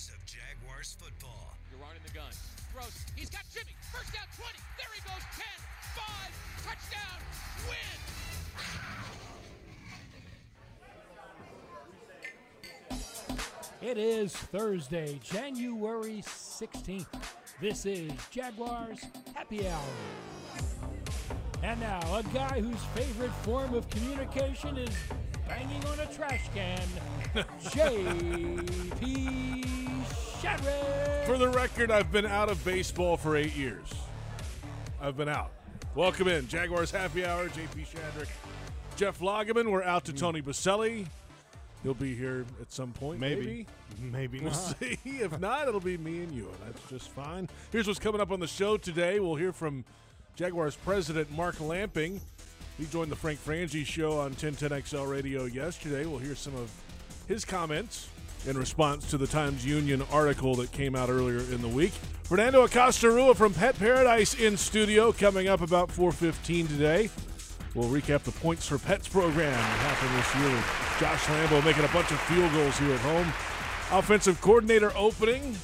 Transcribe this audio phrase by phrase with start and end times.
[0.00, 1.54] heroes of Jaguars football.
[1.70, 2.32] You're running the gun.
[2.72, 2.92] Throws.
[3.16, 3.74] He's got Jimmy.
[3.92, 4.58] First down 20.
[4.78, 5.24] There he goes.
[5.36, 5.44] 10,
[5.96, 6.04] 5,
[6.64, 7.18] touchdown,
[7.68, 7.98] win.
[13.82, 17.06] It is Thursday, January 16th.
[17.60, 19.00] This is Jaguars
[19.34, 19.82] Happy Hour.
[21.62, 24.94] And now, a guy whose favorite form of communication is
[25.48, 26.82] banging on a trash can,
[27.72, 29.79] J.P.
[30.40, 31.26] Shadrick.
[31.26, 33.86] For the record, I've been out of baseball for eight years.
[35.00, 35.50] I've been out.
[35.94, 37.48] Welcome in, Jaguars Happy Hour.
[37.48, 38.28] JP Shadrick,
[38.96, 39.70] Jeff Lageman.
[39.70, 40.18] We're out to mm.
[40.18, 41.06] Tony Boselli.
[41.82, 43.20] He'll be here at some point.
[43.20, 43.66] Maybe.
[44.00, 44.12] Maybe.
[44.12, 44.76] Maybe We'll not.
[44.78, 44.98] see.
[45.04, 47.48] If not, it'll be me and you, and that's just fine.
[47.70, 49.20] Here's what's coming up on the show today.
[49.20, 49.84] We'll hear from
[50.36, 52.20] Jaguars president Mark Lamping.
[52.78, 56.06] He joined the Frank Frangie show on 1010XL radio yesterday.
[56.06, 56.70] We'll hear some of
[57.28, 58.08] his comments
[58.46, 61.92] in response to the Times Union article that came out earlier in the week.
[62.24, 67.10] Fernando Acosta Rua from Pet Paradise in studio coming up about 4:15 today.
[67.74, 71.88] We'll recap the Points for Pets program that happened this year Josh Lambo making a
[71.88, 73.26] bunch of field goals here at home.
[73.90, 75.56] Offensive coordinator opening.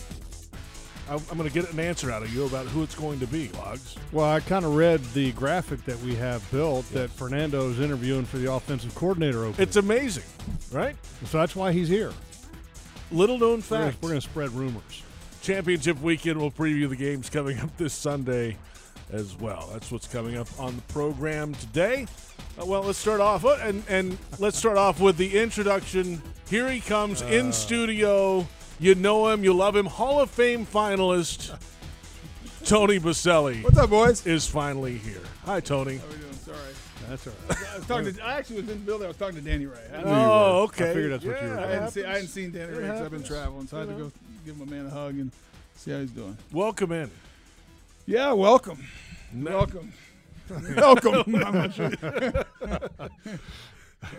[1.08, 3.26] I'm, I'm going to get an answer out of you about who it's going to
[3.26, 3.96] be, Logs.
[4.12, 8.38] Well, I kind of read the graphic that we have built that Fernando's interviewing for
[8.38, 9.62] the offensive coordinator opening.
[9.62, 10.24] It's amazing,
[10.72, 10.96] right?
[11.26, 12.12] so that's why he's here.
[13.12, 14.02] Little known We're fact.
[14.02, 15.02] We're going to spread rumors.
[15.42, 16.40] Championship weekend.
[16.40, 18.56] We'll preview the games coming up this Sunday
[19.12, 19.68] as well.
[19.72, 22.06] That's what's coming up on the program today.
[22.60, 26.20] Uh, well, let's start off uh, and and let's start off with the introduction.
[26.48, 28.46] Here he comes in studio.
[28.78, 29.86] You know him, you love him.
[29.86, 31.56] Hall of Fame finalist
[32.64, 34.26] Tony Boselli What's up, boys?
[34.26, 35.22] is finally here.
[35.44, 36.00] Hi, Tony.
[37.08, 37.58] That's all right.
[37.72, 38.24] I was talking to.
[38.24, 39.04] I actually was in the building.
[39.04, 39.78] I was talking to Danny Ray.
[39.94, 40.90] I, Oh, okay.
[40.90, 41.70] I figured that's what you Yeah, were I doing.
[41.74, 43.88] hadn't, seen, I hadn't seen Danny It Ray because I've been traveling, so I had
[43.90, 44.12] to go
[44.44, 45.30] give him a man a hug and
[45.76, 46.36] see how he's doing.
[46.52, 47.10] Welcome in.
[48.06, 48.84] Yeah, welcome,
[49.34, 49.92] welcome,
[50.76, 51.34] welcome.
[51.36, 51.90] I'm not sure.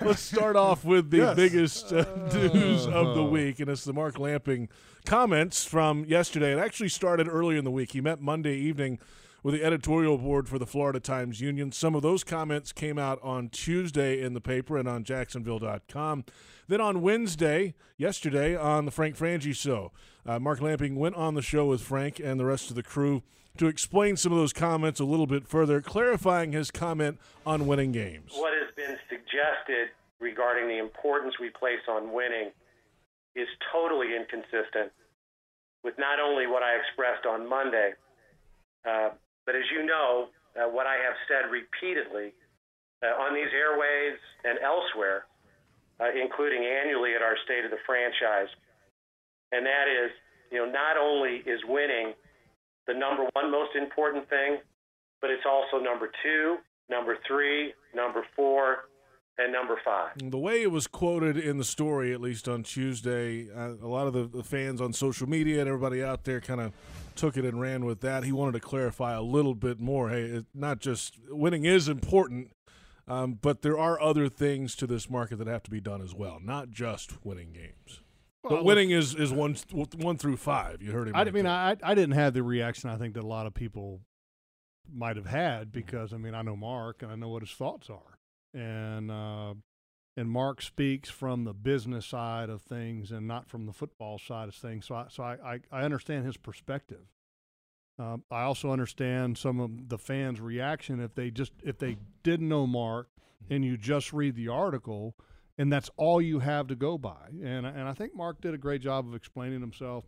[0.02, 1.36] Let's start off with the Yes.
[1.36, 2.04] biggest uh,
[2.34, 4.68] news of the week, and it's the Mark Lamping
[5.06, 6.52] comments from yesterday.
[6.54, 7.92] It actually started earlier in the week.
[7.94, 9.00] He met Monday evening
[9.44, 11.72] with the editorial board for the Florida Times Union.
[11.72, 16.26] Some of those comments came out on Tuesday in the paper and on Jacksonville.com.
[16.68, 19.92] Then on Wednesday, yesterday, on the Frank Frangie Show,
[20.26, 23.24] uh, Mark Lamping went on the show with Frank and the rest of the crew
[23.58, 27.92] to explain some of those comments a little bit further, clarifying his comment on winning
[27.92, 28.32] games.
[28.36, 32.52] what has been suggested regarding the importance we place on winning
[33.36, 34.92] is totally inconsistent
[35.84, 37.94] with not only what I expressed on Monday,
[38.88, 39.10] uh,
[39.48, 40.28] but as you know,
[40.60, 42.36] uh, what I have said repeatedly
[43.02, 45.24] uh, on these airways and elsewhere,
[46.04, 48.52] uh, including annually at our State of the Franchise,
[49.56, 50.12] and that is,
[50.52, 52.12] you know, not only is winning
[52.86, 54.60] the number one most important thing,
[55.22, 56.58] but it's also number two,
[56.90, 58.92] number three, number four,
[59.38, 60.12] and number five.
[60.18, 64.08] The way it was quoted in the story, at least on Tuesday, uh, a lot
[64.08, 66.74] of the, the fans on social media and everybody out there kind of
[67.18, 68.24] took it and ran with that.
[68.24, 70.10] He wanted to clarify a little bit more.
[70.10, 72.52] Hey, it, not just winning is important,
[73.08, 76.14] um, but there are other things to this market that have to be done as
[76.14, 78.02] well, not just winning games.
[78.44, 79.56] but Well, winning is, is one
[79.98, 80.82] one through five.
[80.82, 81.16] You heard him.
[81.16, 81.54] I right mean, there.
[81.54, 84.02] I I didn't have the reaction I think that a lot of people
[84.94, 87.90] might have had because I mean I know Mark and I know what his thoughts
[87.90, 88.20] are,
[88.54, 89.54] and uh,
[90.18, 94.50] and Mark speaks from the business side of things and not from the football side
[94.50, 94.88] of things.
[94.88, 97.06] So I so I I, I understand his perspective.
[98.00, 102.50] Um, I also understand some of the fans' reaction if they just if they didn't
[102.50, 103.10] know Mark
[103.50, 105.16] and you just read the article
[105.58, 107.30] and that's all you have to go by.
[107.44, 110.06] And and I think Mark did a great job of explaining himself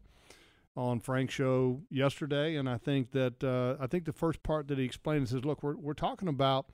[0.76, 4.78] on Frank's show yesterday, and I think that uh, I think the first part that
[4.78, 6.72] he explained is, "Look, we're we're talking about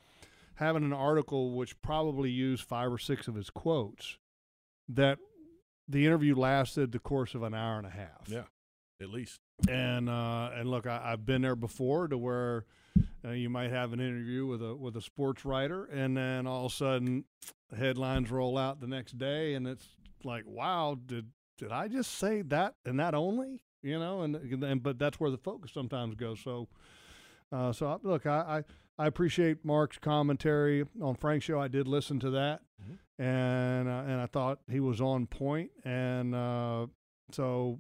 [0.56, 4.18] having an article which probably used five or six of his quotes
[4.88, 5.18] that
[5.88, 8.44] the interview lasted the course of an hour and a half." yeah,
[9.02, 9.40] at least.
[9.70, 12.66] and uh, and look, I, I've been there before to where
[13.26, 16.66] uh, you might have an interview with a with a sports writer, and then all
[16.66, 17.26] of a sudden,
[17.76, 19.88] headlines roll out the next day, and it's
[20.24, 21.28] like, wow, did
[21.58, 23.62] did I just say that and that only?
[23.82, 26.40] You know, and and but that's where the focus sometimes goes.
[26.40, 26.68] So,
[27.52, 28.64] uh, so I, look, I, I
[28.98, 31.60] I appreciate Mark's commentary on Frank's show.
[31.60, 32.62] I did listen to that,
[33.20, 35.72] and uh, and I thought he was on point.
[35.84, 36.88] point, and uh,
[37.32, 37.80] so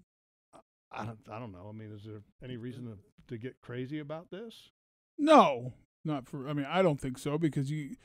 [0.91, 1.67] I don't, I don't know.
[1.69, 2.97] I mean, is there any reason to,
[3.27, 4.71] to get crazy about this?
[5.17, 5.73] No,
[6.03, 6.47] not for.
[6.47, 7.95] I mean, I don't think so because you.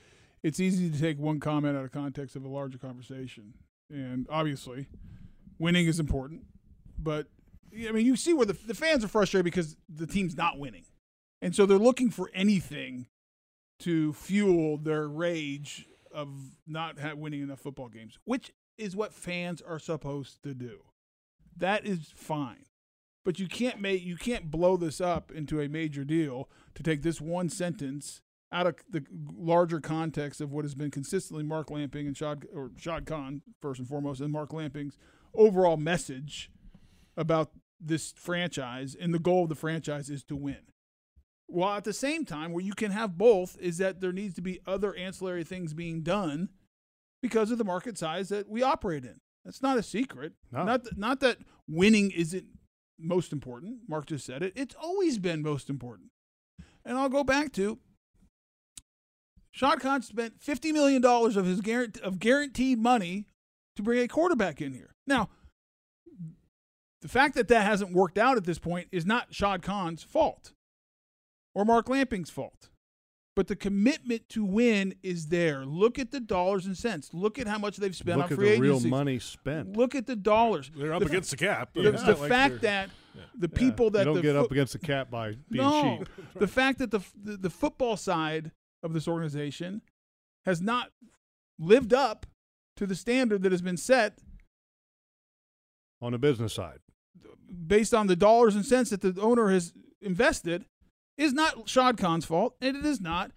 [0.43, 3.55] It's easy to take one comment out of context of a larger conversation,
[3.91, 4.87] and obviously,
[5.59, 6.45] winning is important.
[6.99, 7.27] But
[7.89, 10.85] I mean, you see where the the fans are frustrated because the team's not winning,
[11.43, 13.07] and so they're looking for anything
[13.81, 16.29] to fuel their rage of
[16.67, 20.81] not winning enough football games, which is what fans are supposed to do.
[21.57, 22.67] That is fine,
[23.25, 27.03] but you can't make you can't blow this up into a major deal to take
[27.03, 28.23] this one sentence
[28.53, 29.05] out of the
[29.37, 33.79] larger context of what has been consistently Mark Lamping and Shad or Shad Khan first
[33.79, 34.97] and foremost, and Mark Lamping's
[35.35, 36.51] overall message
[37.17, 37.51] about
[37.81, 40.70] this franchise and the goal of the franchise is to win.
[41.51, 44.41] While at the same time, where you can have both, is that there needs to
[44.43, 46.49] be other ancillary things being done
[47.23, 49.21] because of the market size that we operate in.
[49.45, 50.35] That's not a secret.
[50.53, 50.65] No.
[50.65, 51.39] Not th- not that
[51.69, 52.45] winning isn't
[52.99, 53.81] most important.
[53.89, 54.53] Mark just said it.
[54.55, 56.11] It's always been most important.
[56.85, 57.79] And I'll go back to
[59.51, 63.27] Shad Khan spent fifty million dollars of his guarant- of guaranteed money
[63.77, 64.95] to bring a quarterback in here.
[65.07, 65.31] Now,
[67.03, 70.53] the fact that that hasn't worked out at this point is not Shad Khan's fault
[71.55, 72.69] or Mark Lamping's fault.
[73.37, 75.65] But the commitment to win is there.
[75.65, 77.11] Look at the dollars and cents.
[77.15, 79.77] Look at how much they've spent Look on at free the real money spent.
[79.77, 80.71] Look at the dollars.
[80.77, 81.71] They're up the, against the cap.
[81.73, 82.91] the, It's the like fact they're- that
[83.37, 85.99] the people that you don't the get fo- up against the cap by being no,
[85.99, 86.09] cheap.
[86.39, 88.53] the fact that the, the the football side
[88.83, 89.83] of this organization
[90.45, 90.91] has not
[91.59, 92.27] lived up
[92.77, 94.19] to the standard that has been set
[96.01, 96.79] On the business side,
[97.67, 100.65] based on the dollars and cents that the owner has invested
[101.21, 103.31] is not Shad Khan's fault, and it is not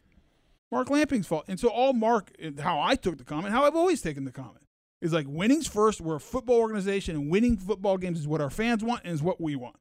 [0.71, 1.45] Mark Lamping's fault.
[1.47, 4.65] And so all Mark, how I took the comment, how I've always taken the comment,
[5.01, 5.99] is like winning's first.
[5.99, 9.21] We're a football organization, and winning football games is what our fans want and is
[9.21, 9.75] what we want.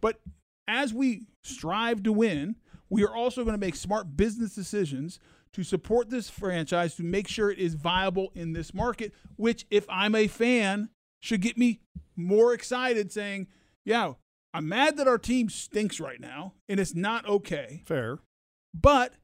[0.00, 0.20] But
[0.68, 2.56] as we strive to win,
[2.88, 5.18] we are also going to make smart business decisions
[5.52, 9.84] to support this franchise to make sure it is viable in this market, which, if
[9.90, 10.90] I'm a fan,
[11.20, 11.80] should get me
[12.16, 13.48] more excited saying,
[13.84, 14.12] yeah,
[14.54, 18.18] I'm mad that our team stinks right now and it's not okay, fair.
[18.74, 19.14] but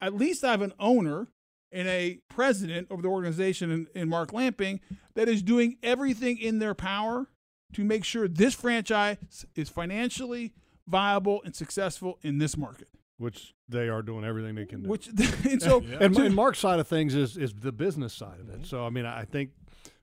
[0.00, 1.28] at least I have an owner
[1.70, 4.80] and a president of the organization in, in Mark Lamping
[5.14, 7.28] that is doing everything in their power
[7.72, 10.52] to make sure this franchise is financially
[10.86, 12.88] viable and successful in this market.
[13.16, 14.88] Which they are doing everything they can do.
[14.88, 15.06] Which
[15.48, 18.56] and so and, and Mark's side of things is is the business side of it.
[18.56, 18.64] Mm-hmm.
[18.64, 19.50] So I mean, I think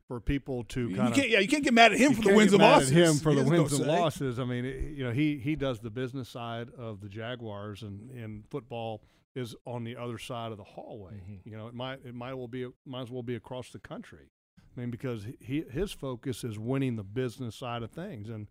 [0.10, 2.34] for people to kind of can't yeah you can't get mad at him for the
[2.36, 2.90] wins and losses.
[2.90, 3.88] him for He the wins and say.
[3.88, 4.40] losses.
[4.40, 8.10] I mean, it- you know, he he does the business side of the Jaguars, and
[8.10, 9.04] and football
[9.36, 11.14] is on the other side of the hallway.
[11.14, 11.48] Mm-hmm.
[11.50, 14.32] You know, it might it might well be might as well be across the country.
[14.76, 18.48] I mean, because he his focus is winning the business side of things, and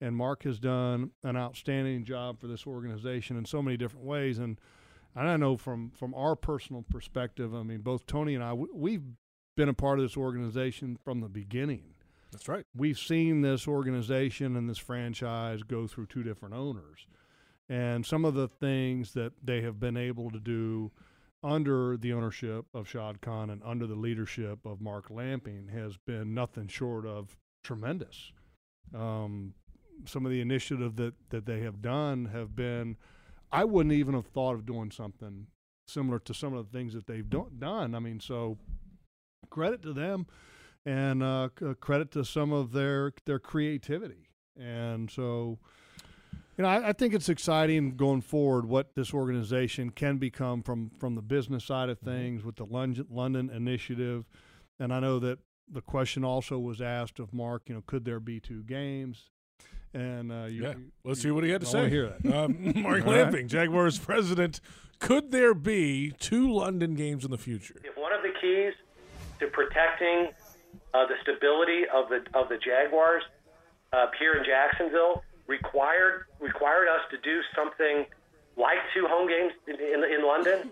[0.00, 4.38] and Mark has done an outstanding job for this organization in so many different ways.
[4.38, 4.58] And
[5.14, 8.68] and I know from from our personal perspective, I mean, both Tony and I, we,
[8.72, 9.02] we've
[9.56, 11.94] been a part of this organization from the beginning
[12.30, 12.64] That's right.
[12.76, 17.06] we've seen this organization and this franchise go through two different owners.
[17.68, 20.92] And some of the things that they have been able to do
[21.42, 26.34] under the ownership of Shad Khan and under the leadership of Mark Lamping has been
[26.34, 28.32] nothing short of tremendous.
[28.94, 29.54] Um,
[30.04, 32.96] some of the initiative that, that they have done have been,
[33.50, 35.46] I wouldn't even have thought of doing something
[35.88, 37.94] similar to some of the things that they've do- done.
[37.94, 38.58] I mean, so
[39.50, 40.26] credit to them
[40.84, 41.48] and uh,
[41.80, 44.28] credit to some of their their creativity.
[44.58, 45.58] And so,
[46.56, 50.90] you know, I, I think it's exciting going forward what this organization can become from
[50.98, 54.24] from the business side of things with the London, London initiative.
[54.78, 55.38] And I know that
[55.70, 57.62] the question also was asked of Mark.
[57.68, 59.30] You know, could there be two games?
[59.94, 60.70] And uh, you, Yeah.
[60.74, 61.78] you- Let's hear what he had to I say.
[61.78, 62.34] wanna hear that.
[62.34, 63.24] Um, Mark All right.
[63.24, 64.60] Lamping, Jaguars president.
[64.98, 67.80] Could there be two London games in the future?
[67.84, 68.72] If one of the keys
[69.40, 70.32] to protecting
[70.94, 73.22] uh, the stability of the of the Jaguars
[73.92, 78.06] uh, here in Jacksonville required required us to do something
[78.56, 80.70] like two home games in, in, in London,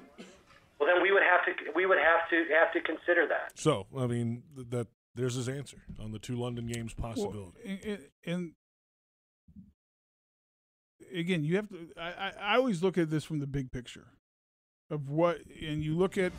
[0.79, 3.53] well then we would have to we would have to have to consider that.
[3.59, 7.59] So, I mean, that there's his answer on the two London games possibility.
[7.65, 8.53] Well, and, and
[11.15, 11.89] again, you have to.
[11.97, 14.07] I, I, I always look at this from the big picture
[14.91, 16.33] of what, and you look at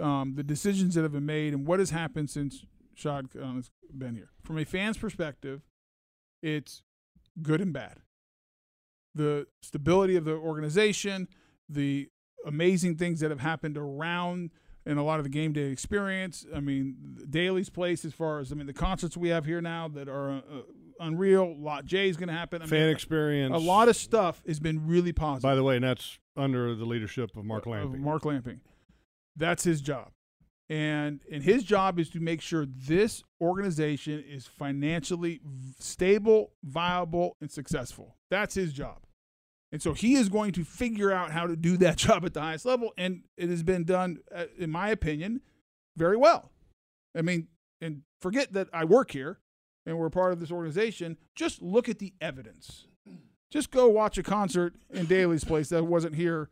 [0.00, 2.64] um, the decisions that have been made and what has happened since
[2.94, 4.30] Shad Khan has been here.
[4.42, 5.62] From a fan's perspective,
[6.42, 6.82] it's
[7.42, 7.98] good and bad.
[9.14, 11.28] The stability of the organization,
[11.68, 12.08] the
[12.46, 14.50] amazing things that have happened around
[14.86, 16.46] and a lot of the game day experience.
[16.54, 16.96] I mean,
[17.28, 20.30] Daily's Place as far as I mean the concerts we have here now that are
[20.30, 20.40] uh,
[21.00, 21.56] unreal.
[21.58, 22.62] Lot J is going to happen.
[22.62, 23.54] I fan mean, experience.
[23.54, 25.42] a lot of stuff has been really positive.
[25.42, 28.02] By the way, and that's under the leadership of Mark of Lamping.
[28.02, 28.60] Mark Lamping.
[29.36, 30.10] That's his job.
[30.68, 35.40] and and his job is to make sure this organization is financially
[35.78, 38.16] stable, viable, and successful.
[38.30, 38.98] That's his job.
[39.72, 42.40] And so he is going to figure out how to do that job at the
[42.40, 45.40] highest level, and it has been done, uh, in my opinion,
[45.96, 46.50] very well.
[47.16, 47.48] I mean,
[47.80, 49.38] and forget that I work here
[49.86, 51.16] and we're part of this organization.
[51.34, 52.86] Just look at the evidence.
[53.50, 56.48] Just go watch a concert in Daily's Place that wasn't here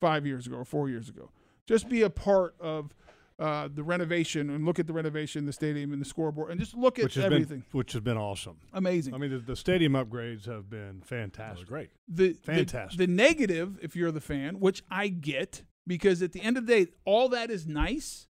[0.00, 1.30] five years ago or four years ago.
[1.70, 2.92] Just be a part of
[3.38, 6.74] uh, the renovation and look at the renovation, the stadium, and the scoreboard, and just
[6.74, 7.60] look at which everything.
[7.60, 8.56] been which has been awesome.
[8.72, 9.14] Amazing.
[9.14, 11.66] I mean, the, the stadium upgrades have been fantastic.
[11.68, 11.90] great.
[12.08, 12.98] the, the- Fantastic.
[12.98, 16.84] The, negative, if you're the fan, which I get, because at the end of the
[16.84, 18.26] day, all that is nice,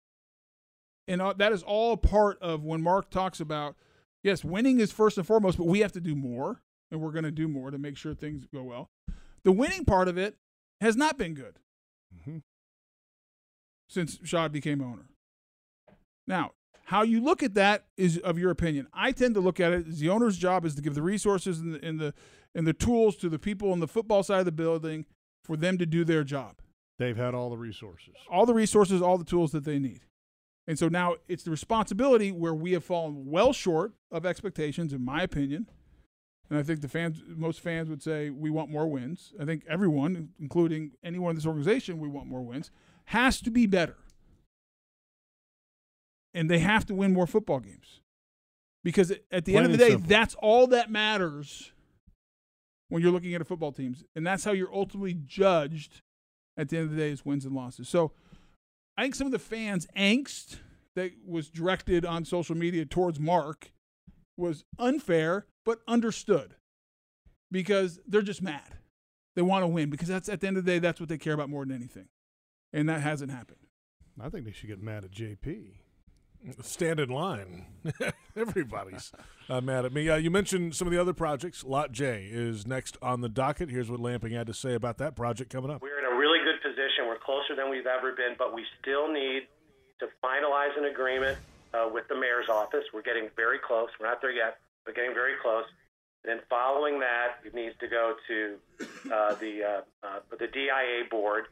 [1.08, 3.74] and all, that is all part of when Mark talks about
[4.22, 7.24] yes, winning is first and foremost, but we have to do more, and we're going
[7.24, 8.90] to do more to make sure things go well.
[9.44, 10.36] The winning part of it
[10.82, 11.58] has not been good
[12.28, 12.42] Mhm.
[13.90, 15.06] Since Shad became owner.
[16.26, 16.52] Now,
[16.84, 18.86] how you look at that is of your opinion.
[18.92, 21.58] I tend to look at it as the owner's job is to give the resources
[21.60, 22.14] and the, and the
[22.54, 25.06] and the tools to the people on the football side of the building
[25.44, 26.56] for them to do their job.
[26.98, 28.14] They've had all the resources.
[28.30, 30.00] All the resources, all the tools that they need.
[30.66, 35.04] And so now it's the responsibility where we have fallen well short of expectations, in
[35.04, 35.68] my opinion.
[36.48, 39.32] And I think the fans, most fans would say we want more wins.
[39.40, 42.72] I think everyone, including anyone in this organization, we want more wins.
[43.10, 43.96] Has to be better.
[46.32, 48.02] And they have to win more football games.
[48.84, 50.08] Because at the end of the day, simple.
[50.08, 51.72] that's all that matters
[52.88, 54.04] when you're looking at a football teams.
[54.14, 56.02] And that's how you're ultimately judged
[56.56, 57.88] at the end of the day is wins and losses.
[57.88, 58.12] So
[58.96, 60.58] I think some of the fans' angst
[60.94, 63.72] that was directed on social media towards Mark
[64.36, 66.54] was unfair, but understood
[67.50, 68.76] because they're just mad.
[69.34, 71.18] They want to win because that's at the end of the day, that's what they
[71.18, 72.06] care about more than anything.
[72.72, 73.58] And that hasn't happened.
[74.20, 75.72] I think they should get mad at JP.
[76.62, 77.66] Stand in line.
[78.36, 79.12] Everybody's
[79.48, 80.08] uh, mad at me.
[80.08, 81.64] Uh, you mentioned some of the other projects.
[81.64, 83.68] Lot J is next on the docket.
[83.70, 85.82] Here's what Lamping had to say about that project coming up.
[85.82, 87.06] We're in a really good position.
[87.06, 89.48] We're closer than we've ever been, but we still need
[89.98, 91.36] to finalize an agreement
[91.74, 92.84] uh, with the mayor's office.
[92.92, 93.88] We're getting very close.
[94.00, 95.64] We're not there yet, but getting very close.
[96.24, 98.56] Then following that, it needs to go to
[99.12, 101.44] uh, the uh, uh, the DIA board,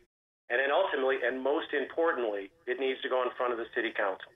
[0.51, 3.93] and then ultimately, and most importantly, it needs to go in front of the city
[3.93, 4.33] council.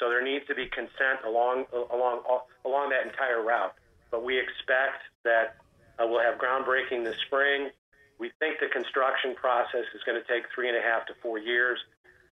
[0.00, 2.24] So there needs to be consent along along
[2.64, 3.74] along that entire route.
[4.10, 5.56] But we expect that
[6.00, 7.70] uh, we'll have groundbreaking this spring.
[8.18, 11.38] We think the construction process is going to take three and a half to four
[11.38, 11.78] years.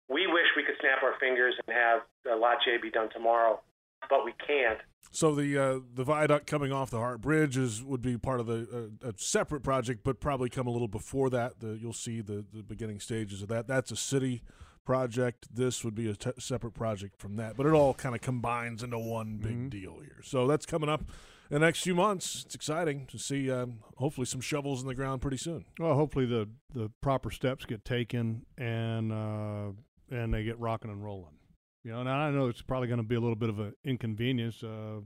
[0.07, 3.60] We wish we could snap our fingers and have uh, Lot J be done tomorrow,
[4.10, 4.80] but we can't.
[5.12, 8.48] So the uh, the viaduct coming off the Hart Bridge is would be part of
[8.48, 11.62] the uh, a separate project, but probably come a little before that.
[11.62, 13.66] The, you'll see the, the beginning stages of that.
[13.68, 14.44] That's a city
[14.84, 15.48] project.
[15.56, 18.84] This would be a t- separate project from that, but it all kind of combines
[18.84, 20.20] into one big deal here.
[20.22, 21.02] So that's coming up
[21.50, 22.44] in the next few months.
[22.46, 23.50] It's exciting to see.
[23.50, 25.66] Um, hopefully, some shovels in the ground pretty soon.
[25.80, 29.72] Well, hopefully the the proper steps get taken and uh,
[30.12, 31.38] and they get rocking and rolling.
[31.86, 33.74] You know, and I know it's probably going to be a little bit of an
[33.84, 34.63] inconvenience.
[34.63, 35.01] Uh,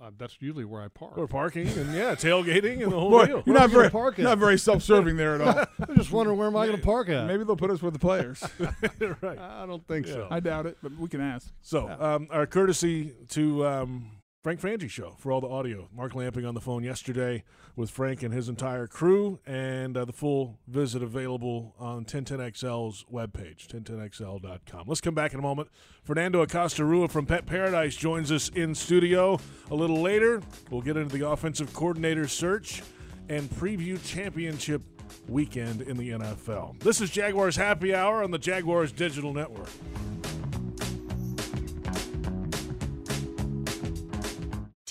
[0.00, 1.18] uh, that's usually where I park.
[1.18, 3.42] Or parking and yeah, tailgating and the whole Boy, deal.
[3.44, 5.66] you're not very, are park not very self-serving there at all.
[5.88, 7.26] I'm just wondering where am I going to park at?
[7.26, 8.44] Maybe they'll put us with the players.
[9.20, 9.38] right.
[9.38, 10.28] I don't think so.
[10.30, 11.52] I doubt it, but we can ask.
[11.62, 14.10] So, um, our courtesy to um,
[14.46, 15.88] Frank Frangie show for all the audio.
[15.92, 17.42] Mark Lamping on the phone yesterday
[17.74, 23.66] with Frank and his entire crew, and uh, the full visit available on 1010XL's webpage,
[23.66, 24.84] 1010XL.com.
[24.86, 25.68] Let's come back in a moment.
[26.04, 29.40] Fernando Acosta Rua from Pet Paradise joins us in studio
[29.72, 30.40] a little later.
[30.70, 32.84] We'll get into the offensive coordinator search
[33.28, 34.80] and preview championship
[35.26, 36.78] weekend in the NFL.
[36.78, 39.70] This is Jaguars Happy Hour on the Jaguars Digital Network.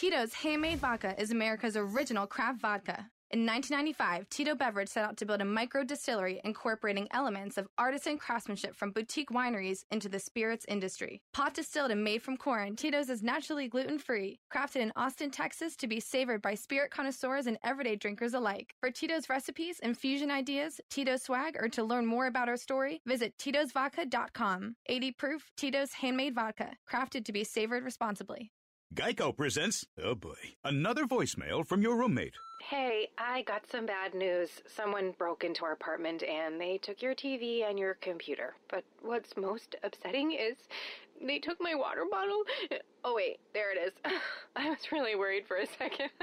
[0.06, 3.10] Tito's Handmade Vodka is America's original craft vodka.
[3.32, 8.20] In 1995, Tito Beverage set out to build a micro distillery incorporating elements of artisan
[8.20, 11.24] craftsmanship from boutique wineries into the spirits industry.
[11.34, 15.76] Pot distilled and made from corn, Tito's is naturally gluten free, crafted in Austin, Texas
[15.76, 18.76] to be savored by spirit connoisseurs and everyday drinkers alike.
[18.82, 23.36] For Tito's recipes, infusion ideas, Tito's swag, or to learn more about our story, visit
[23.40, 24.76] Tito'sVodka.com.
[24.86, 28.52] 80 proof Tito's Handmade Vodka, crafted to be savored responsibly.
[28.94, 32.36] Geico presents, oh boy, another voicemail from your roommate.
[32.62, 34.50] Hey, I got some bad news.
[34.68, 38.56] Someone broke into our apartment and they took your TV and your computer.
[38.70, 40.56] But what's most upsetting is
[41.26, 42.44] they took my water bottle.
[43.04, 43.94] Oh, wait, there it is.
[44.56, 46.10] I was really worried for a second.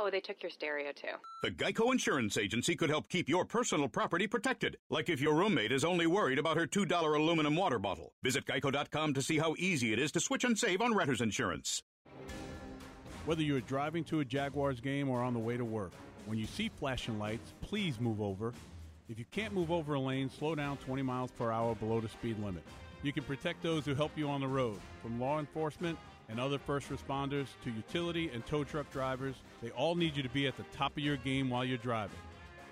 [0.00, 1.08] Oh, they took your stereo too.
[1.42, 5.72] The Geico Insurance Agency could help keep your personal property protected, like if your roommate
[5.72, 8.12] is only worried about her $2 aluminum water bottle.
[8.22, 11.82] Visit geico.com to see how easy it is to switch and save on renter's insurance.
[13.26, 15.90] Whether you're driving to a Jaguars game or on the way to work,
[16.26, 18.52] when you see flashing lights, please move over.
[19.08, 22.08] If you can't move over a lane, slow down 20 miles per hour below the
[22.08, 22.62] speed limit.
[23.02, 26.58] You can protect those who help you on the road, from law enforcement and other
[26.58, 29.36] first responders to utility and tow truck drivers.
[29.62, 32.18] They all need you to be at the top of your game while you're driving.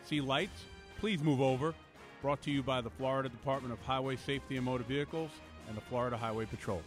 [0.04, 0.64] See lights?
[0.98, 1.74] Please move over.
[2.22, 5.30] Brought to you by the Florida Department of Highway Safety and Motor Vehicles
[5.68, 6.82] and the Florida Highway Patrol.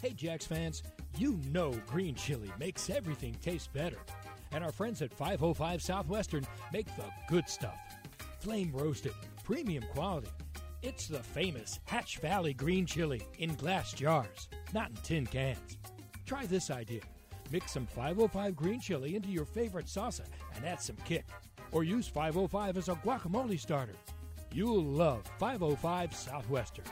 [0.00, 0.82] Hey, Jax fans,
[1.18, 3.98] you know green chili makes everything taste better.
[4.50, 7.78] And our friends at 505 Southwestern make the good stuff.
[8.40, 9.12] Flame roasted,
[9.44, 10.28] premium quality.
[10.82, 15.78] It's the famous Hatch Valley green chili in glass jars, not in tin cans.
[16.26, 17.02] Try this idea.
[17.52, 20.24] Mix some 505 green chili into your favorite salsa
[20.56, 21.24] and add some kick.
[21.70, 23.94] Or use 505 as a guacamole starter.
[24.52, 26.84] You'll love 505 Southwestern.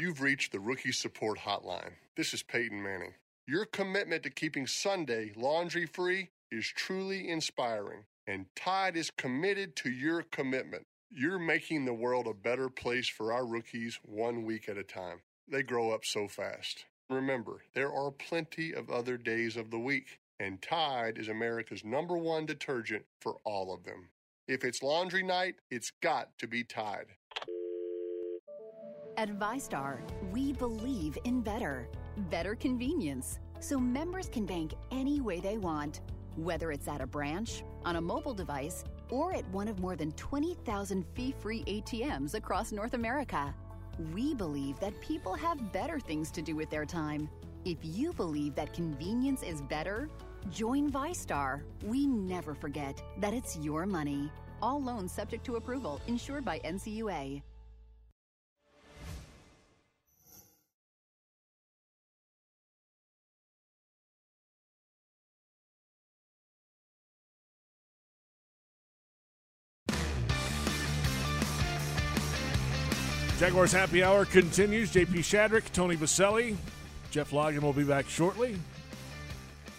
[0.00, 1.92] You've reached the Rookie Support Hotline.
[2.16, 3.14] This is Peyton Manning.
[3.46, 9.90] Your commitment to keeping Sunday laundry free is truly inspiring, and Tide is committed to
[9.90, 10.84] your commitment.
[11.12, 15.22] You're making the world a better place for our rookies one week at a time.
[15.48, 16.84] They grow up so fast.
[17.08, 22.16] Remember, there are plenty of other days of the week, and Tide is America's number
[22.16, 24.10] one detergent for all of them.
[24.46, 27.06] If it's laundry night, it's got to be Tide.
[29.16, 29.98] At VyStar,
[30.30, 31.88] we believe in better,
[32.30, 36.02] better convenience, so members can bank any way they want,
[36.36, 40.12] whether it's at a branch, on a mobile device, or at one of more than
[40.12, 43.54] 20,000 fee free ATMs across North America.
[44.14, 47.28] We believe that people have better things to do with their time.
[47.64, 50.08] If you believe that convenience is better,
[50.50, 51.62] join VyStar.
[51.84, 54.30] We never forget that it's your money.
[54.62, 57.42] All loans subject to approval, insured by NCUA.
[73.68, 74.90] Happy Hour continues.
[74.90, 76.56] JP Shadrick, Tony Boselli,
[77.10, 78.56] Jeff Lageman will be back shortly.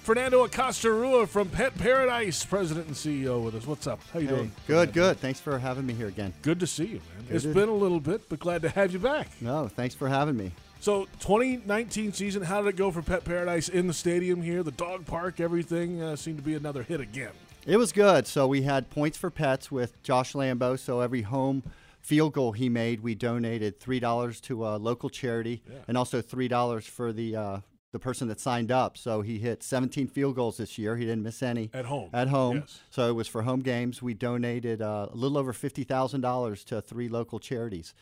[0.03, 3.65] Fernando Acosta Rua from Pet Paradise, President and CEO with us.
[3.65, 3.99] What's up?
[4.13, 4.51] How you Hey, doing?
[4.67, 5.17] Good, good.
[5.17, 6.33] Thanks for having me here again.
[6.43, 7.25] Good to see you, man.
[7.27, 9.29] Good It's been a little bit, but glad to have you back.
[9.41, 10.51] No, thanks for having me.
[10.79, 14.63] So, 2019 season, how did it go for Pet Paradise in the stadium here?
[14.63, 17.31] The dog park, everything uh, seemed to be another hit again.
[17.67, 18.25] It was good.
[18.25, 20.79] So we had points for pets with Josh Lambo.
[20.79, 21.61] So every home
[22.01, 26.47] field goal he made, we donated three dollars to a local charity, and also three
[26.47, 27.59] dollars for the uh,
[27.91, 28.97] the person that signed up.
[28.97, 30.95] So he hit 17 field goals this year.
[30.95, 32.09] He didn't miss any At home.
[32.13, 32.57] At home.
[32.57, 32.79] Yes.
[32.89, 34.01] So it was for home games.
[34.01, 37.93] We donated uh, a little over fifty thousand dollars to three local charities.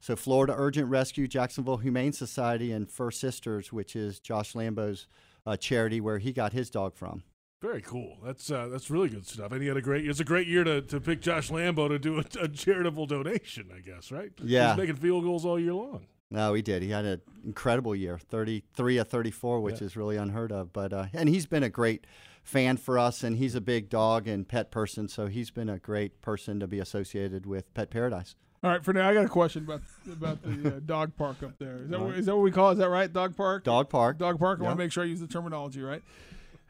[0.00, 5.06] So Florida Urgent Rescue, Jacksonville Humane Society, and First Sisters, which is Josh Lambo's
[5.46, 7.22] uh, charity where he got his dog from.
[7.62, 8.18] Very cool.
[8.24, 9.52] That's uh, that's really good stuff.
[9.52, 10.06] And he had a great.
[10.06, 13.70] It's a great year to, to pick Josh Lambo to do a, a charitable donation.
[13.74, 14.32] I guess right.
[14.42, 14.70] Yeah.
[14.70, 16.06] He's making field goals all year long.
[16.28, 16.82] No, he did.
[16.82, 19.86] He had an incredible year, 33 or 34, which Yeah.
[19.86, 20.72] is really unheard of.
[20.72, 22.04] But uh, and he's been a great
[22.42, 25.78] fan for us, and he's a big dog and pet person, so he's been a
[25.78, 28.34] great person to be associated with Pet Paradise.
[28.64, 31.58] All right, for now, I got a question about about the uh, dog park up
[31.58, 31.76] there.
[31.76, 32.18] Is that, All what, right.
[32.18, 32.70] is that what we call?
[32.70, 32.72] it?
[32.72, 33.12] Is that right?
[33.12, 33.62] Dog park.
[33.62, 34.18] Dog park.
[34.18, 34.58] Dog park.
[34.60, 36.02] I want to make sure I use the terminology right.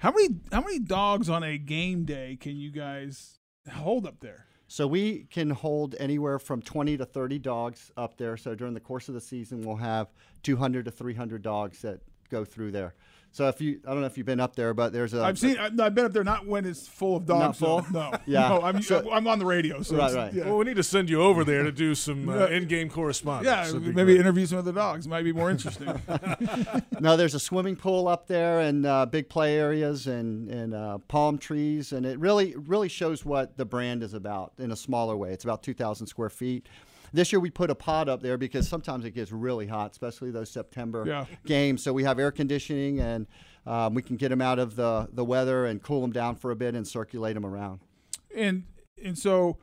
[0.02, 3.38] How many how many dogs on a game day can you guys
[3.72, 4.46] hold up there?
[4.66, 8.36] So we can hold anywhere from 20 to 30 dogs up there.
[8.36, 10.08] So during the course of the season, we'll have
[10.42, 12.96] 200 to 300 dogs that go through there.
[13.34, 15.22] So if you, I don't know if you've been up there, but there's a.
[15.22, 15.56] I've seen.
[15.56, 17.40] I've I've been up there not when it's full of dogs.
[17.40, 17.80] Not full?
[17.90, 18.10] though.
[18.10, 18.18] No.
[18.26, 18.48] Yeah.
[18.50, 18.60] No.
[18.62, 19.80] I'm So- I'm on the radio.
[19.82, 20.34] So Right, right.
[20.34, 20.44] Yeah.
[20.44, 23.46] Well, we need to send you over there to do some uh, in-game correspondence.
[23.46, 23.64] yeah.
[23.64, 24.20] That'd Maybe great.
[24.20, 25.08] interview some of the dogs.
[25.08, 25.88] Might be more interesting.
[27.00, 30.98] no, there's a swimming pool up there and uh, big play areas and and uh,
[31.08, 35.16] palm trees, and it really really shows what the brand is about in a smaller
[35.16, 35.32] way.
[35.32, 36.66] It's about 2,000 square feet.
[37.12, 40.30] This year we put a pod up there because sometimes it gets really hot, especially
[40.30, 41.26] those September Yeah.
[41.44, 41.82] games.
[41.82, 43.26] So we have air conditioning and
[43.66, 46.50] um, we can get them out of the the weather and cool them down for
[46.50, 47.80] a bit and circulate them around.
[48.34, 48.64] and
[49.04, 49.58] and so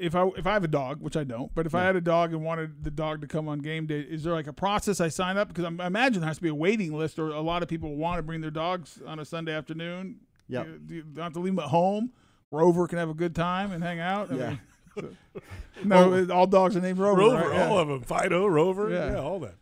[0.00, 2.00] if I if I have a dog, which I don't, but if I had a
[2.00, 5.00] dog and wanted the dog to come on game day, is there like a process
[5.00, 5.46] I sign up?
[5.48, 7.68] Because I'm, I imagine there has to be a waiting list, or a lot of
[7.68, 10.16] people want to bring their dogs on a Sunday afternoon.
[10.48, 12.10] Yeah, You, you don't have to leave them at home.
[12.50, 14.32] Rover can have a good time and hang out.
[14.32, 14.48] I Yeah.
[14.50, 14.60] mean,
[14.94, 15.10] so-
[15.84, 17.20] no, all dogs are named Rover.
[17.20, 17.60] Rover, right?
[17.68, 17.82] all Yeah.
[17.82, 18.02] of them.
[18.02, 19.12] Fido, Rover, Yeah.
[19.12, 19.54] yeah, all that.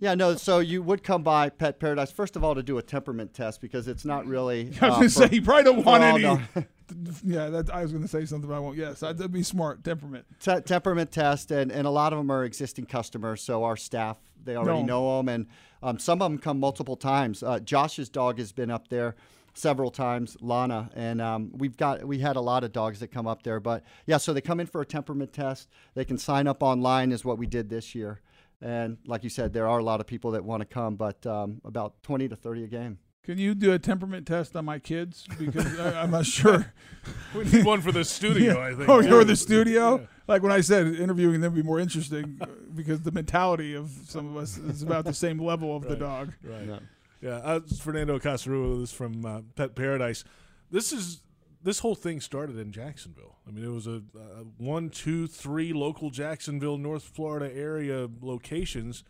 [0.00, 0.34] Yeah, no.
[0.34, 3.60] So you would come by Pet Paradise first of all to do a temperament test
[3.60, 4.70] because it's not really.
[4.80, 6.22] I was uh, gonna say you probably don't want any.
[7.24, 8.76] yeah, that, I was gonna say something, but I won't.
[8.76, 9.82] Yes, that'd be smart.
[9.84, 10.26] Temperament.
[10.40, 13.40] te- temperament test, and, and a lot of them are existing customers.
[13.40, 14.86] So our staff, they already No.
[14.86, 15.46] know them, and
[15.82, 17.42] um, some of them come multiple times.
[17.42, 19.14] Uh, Josh's dog has been up there
[19.54, 23.26] several times, Lana, and um, we've got we had a lot of dogs that come
[23.26, 23.60] up there.
[23.60, 25.68] But yeah, so they come in for a temperament test.
[25.94, 28.20] They can sign up online, is what we did this year.
[28.60, 31.26] And like you said, there are a lot of people that want to come, but
[31.26, 32.98] um, about twenty to thirty a game.
[33.24, 35.24] Can you do a temperament test on my kids?
[35.38, 36.72] Because I, I'm not sure.
[37.34, 38.88] We need one for the studio, I think.
[38.88, 39.08] Oh, Yeah.
[39.08, 40.06] you're the studio.
[40.28, 43.90] Like when I said interviewing them would be more interesting uh, because the mentality of
[44.06, 46.32] some of us is about the same level of the dog.
[46.42, 46.66] Right.
[46.66, 46.78] Yeah.
[47.24, 50.24] Uh, Fernando this from uh, Pet Paradise.
[50.70, 51.20] This is
[51.62, 53.38] this whole thing started in Jacksonville.
[53.48, 59.02] I mean, it was a, a one, two, three local Jacksonville, North Florida area locations,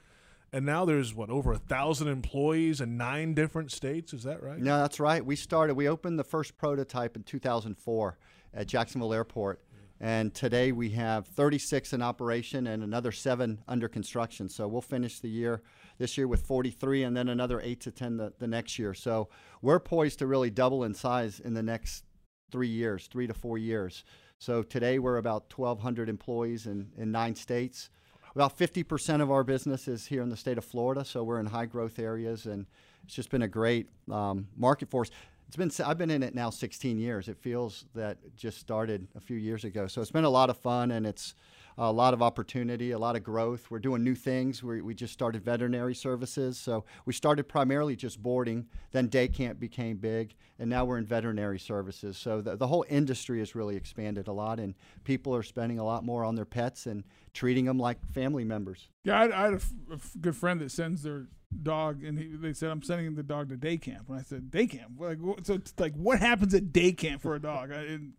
[0.53, 4.13] and now there's what over a thousand employees in nine different states.
[4.13, 4.59] Is that right?
[4.59, 5.25] No, that's right.
[5.25, 5.75] We started.
[5.75, 8.19] We opened the first prototype in 2004
[8.55, 9.61] at Jacksonville Airport,
[10.01, 14.49] and today we have 36 in operation and another seven under construction.
[14.49, 15.63] So we'll finish the year
[15.99, 18.95] this year with 43, and then another eight to 10 the, the next year.
[18.95, 19.29] So
[19.63, 22.05] we're poised to really double in size in the next
[22.51, 24.05] three years, three to four years.
[24.39, 27.91] So today we're about 1,200 employees in, in nine states.
[28.35, 31.47] About 50% of our business is here in the state of Florida, so we're in
[31.47, 32.67] high growth areas, and
[33.05, 35.11] it's just been a great um, market for us.
[35.47, 37.29] It's been I've been in it now 16 years.
[37.29, 40.57] It feels that just started a few years ago, so it's been a lot of
[40.57, 41.35] fun, and it's
[41.77, 43.71] a lot of opportunity, a lot of growth.
[43.71, 44.63] We're doing new things.
[44.63, 48.67] We, we just started veterinary services, so we started primarily just boarding.
[48.93, 52.17] Then day camp became big, and now we're in veterinary services.
[52.17, 55.85] So the, the whole industry has really expanded a lot, and people are spending a
[55.85, 58.89] lot more on their pets and treating them like family members.
[59.05, 61.27] Yeah, I, I had a, f- a f- good friend that sends their
[61.63, 64.09] dog, and he, they said I'm sending the dog to day camp.
[64.09, 64.93] And I said day camp.
[64.99, 67.73] Like, so it's like, what happens at day camp for a dog?
[67.73, 68.13] I, and,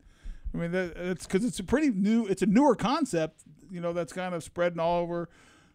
[0.55, 3.41] I mean, that, that's because it's a pretty new, it's a newer concept.
[3.69, 5.29] You know, that's kind of spreading all over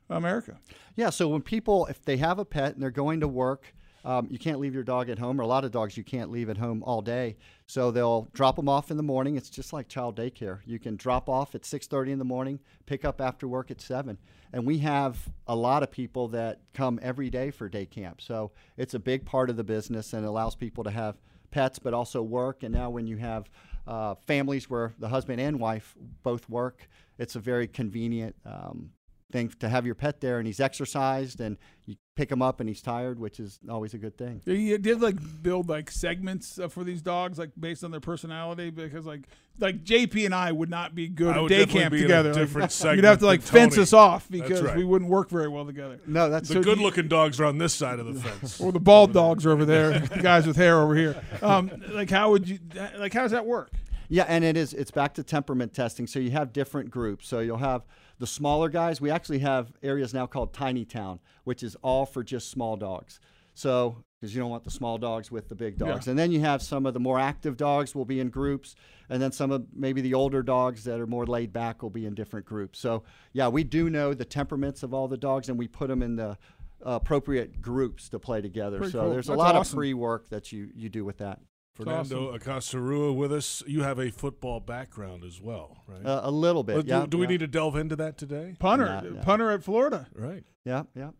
[0.09, 0.59] America.
[0.97, 4.29] Yeah, so when people, if they have a pet and they're going to work, um,
[4.31, 6.49] you can't leave your dog at home, or a lot of dogs you can't leave
[6.49, 7.37] at home all day.
[7.67, 9.37] So they'll drop them off in the morning.
[9.37, 10.61] It's just like child daycare.
[10.65, 14.17] You can drop off at 6:30 in the morning, pick up after work at seven.
[14.55, 18.23] And we have a lot of people that come every day for day camp.
[18.23, 21.93] So it's a big part of the business and allows people to have pets, but
[21.93, 22.63] also work.
[22.63, 23.51] And now when you have
[23.87, 26.89] uh, families where the husband and wife both work,
[27.19, 28.91] it's a very convenient um,
[29.31, 32.69] thing to have your pet there and he's exercised and you pick him up and
[32.69, 34.41] he's tired, which is always a good thing.
[34.45, 38.71] You did like build like segments uh, for these dogs, like based on their personality,
[38.71, 39.27] because like
[39.59, 42.33] like JP and I would not be good at day camp be in a together.
[42.33, 43.83] Like, different you'd have to like fence Tony.
[43.83, 44.77] us off because right.
[44.77, 45.99] we wouldn't work very well together.
[46.07, 48.61] No, that's The So do you- good-looking dogs are on this side of the fence.
[48.61, 51.21] or the bald dogs are over there, the guys with hair over here.
[51.43, 52.59] Um, like how would you
[52.99, 53.73] like how does that work?
[54.11, 54.75] Yeah, and it is.
[54.75, 56.09] It's back to temperament testing.
[56.09, 57.29] So you have different groups.
[57.29, 57.83] So you'll have
[58.21, 59.01] the smaller guys.
[59.01, 63.19] We actually have areas now called Tiny Town, which is all for just small dogs.
[63.55, 66.07] So because you don't want the small dogs with the big dogs.
[66.07, 66.11] Yeah.
[66.11, 68.75] And then you have some of the more active dogs will be in groups,
[69.09, 72.05] and then some of maybe the older dogs that are more laid back will be
[72.05, 72.79] in different groups.
[72.79, 73.03] So
[73.33, 76.17] yeah, we do know the temperaments of all the dogs, and we put them in
[76.17, 76.37] the
[76.83, 78.79] appropriate groups to play together.
[78.79, 79.11] Pretty so cool.
[79.11, 79.79] there's a lot awesome.
[79.79, 81.41] of pre work that you you do with that.
[81.85, 83.63] Fernando Acosta Rua with us.
[83.67, 86.05] You have a football background as well, right?
[86.05, 87.29] Uh, a little bit, Well, do, yeah, do we yeah.
[87.31, 88.57] need to delve into that today?
[88.59, 89.23] Punter, Nah, nah.
[89.23, 90.07] punter at Florida.
[90.15, 90.45] Right.
[90.65, 91.11] Yeah, yeah.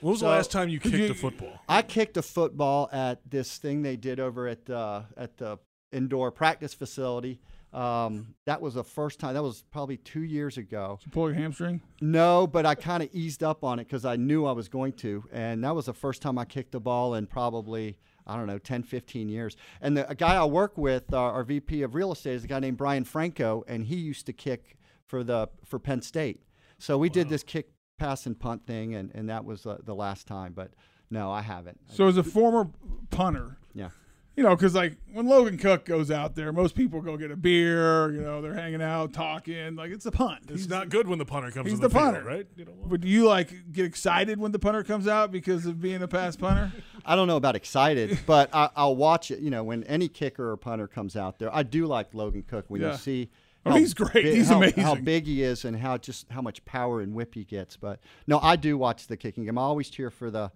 [0.00, 1.60] When was the last time you kicked you- a football?
[1.68, 5.58] I kicked a football at this thing they did over at uh, at the
[5.92, 7.40] indoor practice facility.
[7.72, 9.32] Um, that was the first time.
[9.34, 10.98] That was probably two years ago.
[11.00, 11.80] Did you pull your hamstring?
[12.02, 14.92] No, but I kind of eased up on it because I knew I was going
[14.94, 18.46] to, and that was the first time I kicked a ball in probably I don't
[18.46, 19.56] know 10, 15 years.
[19.80, 22.46] And the a guy I work with, uh, our VP of real estate, is a
[22.46, 26.42] guy named Brian Franco, and he used to kick for the for Penn State.
[26.78, 29.94] So we did this kick, pass, and punt thing, and, and that was uh, the
[29.94, 30.52] last time.
[30.52, 30.72] But
[31.10, 31.78] no, I haven't.
[31.88, 32.70] So as a former
[33.10, 33.90] punter, Yeah.
[34.34, 37.36] You know, because like when Logan Cooke goes out there, most people go get a
[37.36, 38.10] beer.
[38.12, 39.76] You know, they're hanging out, talking.
[39.76, 40.44] Like it's a punt.
[40.48, 42.46] It's not good when the punter comes He's the, the punter, field, right?
[42.56, 45.82] You know, But do you like get excited when the punter comes out because of
[45.82, 46.72] being a pass punter?
[47.04, 49.40] I don't know about excited, but I, I'll watch it.
[49.40, 52.66] You know, when any kicker or punter comes out there, I do like Logan Cooke
[52.68, 52.92] when Yeah.
[52.92, 53.30] you see.
[53.66, 54.24] Oh, he's great.
[54.24, 57.44] He's how, How big he is and how just how much power and whip he
[57.44, 57.76] gets.
[57.76, 59.56] But no, I do watch the kicking game.
[59.58, 60.50] I always cheer for the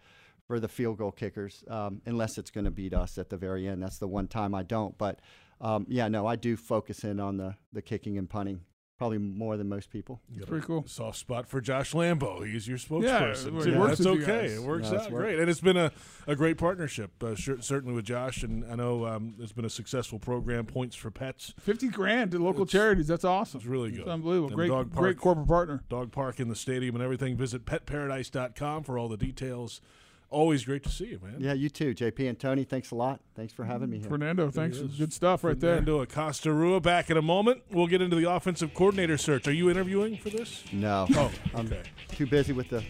[0.46, 3.66] for the field goal kickers, um, unless it's going to beat us at the very
[3.66, 3.82] end.
[3.82, 4.96] That's the one time I don't.
[4.96, 5.20] But
[5.60, 8.60] um, yeah, no, I do focus in on the the kicking and punting.
[8.98, 10.20] probably more than most people.
[10.32, 10.84] You got pretty cool.
[10.86, 12.46] Soft spot for Josh Lambo.
[12.46, 13.02] He's your spokesperson.
[13.02, 13.60] Yeah, spokesperson.
[13.60, 13.78] it too.
[13.78, 14.46] works That's okay.
[14.54, 15.90] It works No, out work- great, and it's been a,
[16.26, 17.10] a great partnership.
[17.22, 20.64] Uh, sure, certainly with Josh, and I know um, it's been a successful program.
[20.66, 21.52] Points for Pets.
[21.58, 23.08] Fifty grand to local It's- charities.
[23.08, 23.58] That's awesome.
[23.58, 24.00] It's really good.
[24.00, 24.48] It's unbelievable.
[24.48, 25.82] And Great, dog park- great corporate partner.
[25.90, 27.36] Dog park in the stadium and everything.
[27.36, 29.80] Visit petparadise.com for all the details.
[30.28, 31.36] Always great to see you, man.
[31.38, 32.64] Yeah, you too, JP and Tony.
[32.64, 33.20] Thanks a lot.
[33.36, 34.08] Thanks for having me here.
[34.08, 34.78] Fernando, thanks.
[34.78, 35.76] Good stuff right there.
[35.76, 37.62] Fernando Acosta Rua back in a moment.
[37.70, 39.46] We'll get into the offensive coordinator search.
[39.46, 40.64] Are you interviewing for this?
[40.72, 41.82] No, Oh, I'm okay.
[42.08, 42.82] too busy with the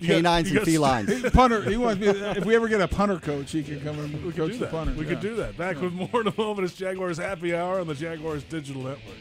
[0.00, 1.22] You got- canines you and felines.
[1.34, 1.62] punter.
[1.62, 4.32] He wants me, if we ever get a punter coach, he can come and We
[4.32, 4.70] could coach do the that.
[4.70, 4.94] punter.
[4.94, 5.08] We yeah.
[5.10, 5.58] could do that.
[5.58, 6.66] Back with more in a moment.
[6.68, 9.14] It's Jaguars Happy Hour on the Jaguars Digital Network.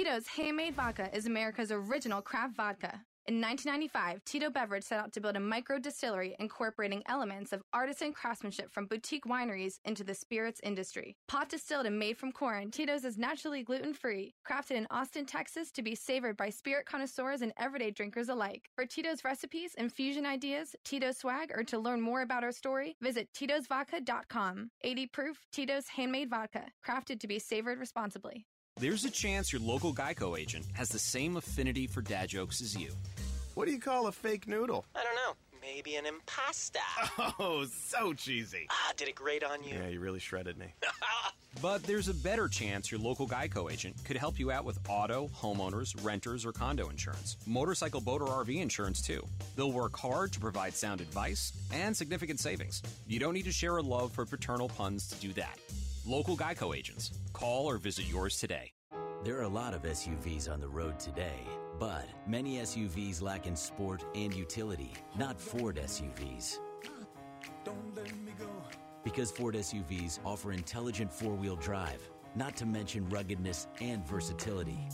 [0.00, 3.02] Tito's Handmade Vodka is America's original craft vodka.
[3.26, 8.14] In 1995, Tito Beverage set out to build a micro distillery incorporating elements of artisan
[8.14, 11.18] craftsmanship from boutique wineries into the spirits industry.
[11.28, 15.70] Pot distilled and made from corn, Tito's is naturally gluten free, crafted in Austin, Texas
[15.70, 18.70] to be savored by spirit connoisseurs and everyday drinkers alike.
[18.74, 23.28] For Tito's recipes, infusion ideas, Tito's swag, or to learn more about our story, visit
[23.34, 24.70] Tito'sVodka.com.
[24.80, 28.46] 80 proof Tito's Handmade Vodka, crafted to be savored responsibly.
[28.76, 32.74] There's a chance your local Geico agent has the same affinity for dad jokes as
[32.74, 32.92] you.
[33.54, 34.86] What do you call a fake noodle?
[34.94, 35.34] I don't know.
[35.60, 36.78] Maybe an impasta.
[37.38, 38.66] Oh, so cheesy.
[38.70, 39.74] Ah, did it grate on you?
[39.74, 40.74] Yeah, you really shredded me.
[41.60, 45.28] But there's a better chance your local Geico agent could help you out with auto,
[45.36, 49.26] homeowners, renters, or condo insurance, motorcycle, boat, or RV insurance, too.
[49.56, 52.82] They'll work hard to provide sound advice and significant savings.
[53.08, 55.58] You don't need to share a love for paternal puns to do that.
[56.06, 57.12] Local Geico agents.
[57.34, 58.72] Call or visit yours today.
[59.22, 61.46] There are a lot of SUVs on the road today,
[61.78, 66.56] but many SUVs lack in sport and utility, not Ford SUVs.
[69.04, 72.00] Because Ford SUVs offer intelligent four wheel drive,
[72.34, 74.88] not to mention ruggedness and versatility.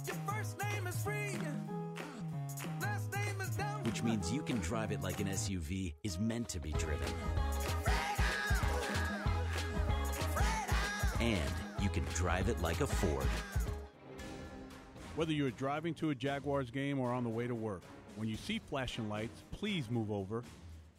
[3.84, 7.08] Which means you can drive it like an SUV is meant to be driven.
[11.26, 11.50] And
[11.82, 13.26] you can drive it like a Ford.
[15.16, 17.82] Whether you're driving to a Jaguars game or on the way to work,
[18.14, 20.44] when you see flashing lights, please move over.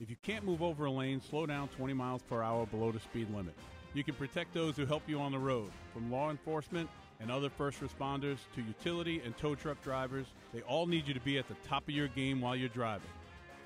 [0.01, 2.99] If you can't move over a lane, slow down 20 miles per hour below the
[2.99, 3.53] speed limit.
[3.93, 6.89] You can protect those who help you on the road, from law enforcement
[7.21, 10.25] and other first responders to utility and tow truck drivers.
[10.53, 13.07] They all need you to be at the top of your game while you're driving.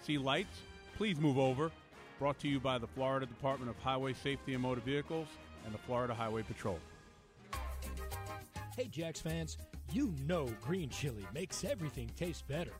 [0.04, 0.60] See lights?
[0.96, 1.72] Please move over.
[2.20, 5.28] Brought to you by the Florida Department of Highway Safety and Motor Vehicles
[5.66, 6.80] and the Florida Highway Patrol.
[8.78, 9.58] Hey, Jax fans,
[9.92, 12.72] you know green chili makes everything taste better.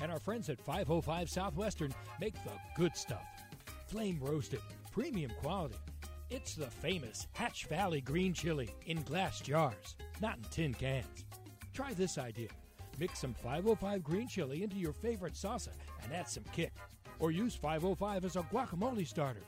[0.00, 3.24] And our friends at 505 Southwestern make the good stuff.
[3.86, 5.76] Flame roasted, premium quality.
[6.30, 11.24] It's the famous Hatch Valley green chili in glass jars, not in tin cans.
[11.72, 12.48] Try this idea.
[12.98, 15.68] Mix some 505 green chili into your favorite salsa
[16.02, 16.72] and add some kick.
[17.18, 19.42] Or use 505 as a guacamole starter.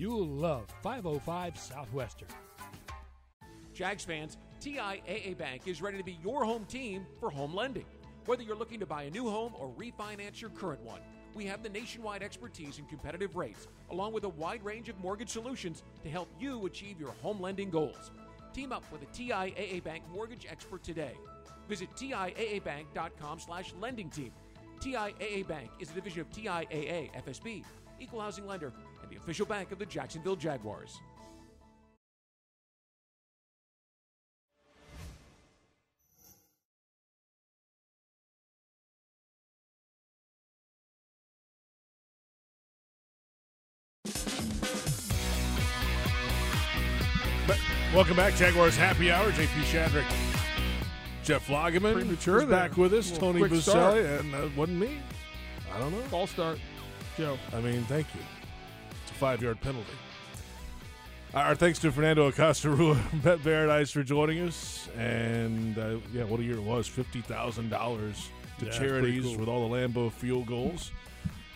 [0.00, 2.28] You'll love 505 Southwestern.
[3.74, 7.84] Jags fans, TIAA Bank is ready to be your home team for home lending.
[8.24, 11.02] Whether you're looking to buy a new home or refinance your current one,
[11.34, 15.28] we have the nationwide expertise and competitive rates, along with a wide range of mortgage
[15.28, 18.10] solutions to help you achieve your home lending goals.
[18.54, 21.12] Team up with a TIAA Bank mortgage expert today.
[21.68, 24.32] Visit TIAABank.com slash lending team.
[24.80, 27.64] TIAA Bank is a division of TIAA FSB,
[28.00, 28.72] equal housing lender,
[29.10, 31.00] the official bank of the Jacksonville Jaguars.
[47.92, 49.32] Welcome back, Jaguars Happy Hour.
[49.32, 50.04] JP Shadrick,
[51.24, 53.10] Jeff Lageman Premature back with us.
[53.10, 53.96] Tony quick start.
[53.96, 54.98] Boselli, and uh, wasn't me.
[55.74, 56.00] I don't know.
[56.02, 56.60] False start,
[57.16, 57.36] Joe.
[57.52, 58.39] I mean, thank you.
[59.10, 59.92] It's a five-yard penalty.
[61.34, 64.88] Our thanks to Fernando Acosta Rua from Pet Paradise for joining us.
[64.98, 69.36] And uh, yeah, what a year it was fifty thousand dollars to Yeah, charities cool.
[69.38, 70.90] with all the Lambo field goals.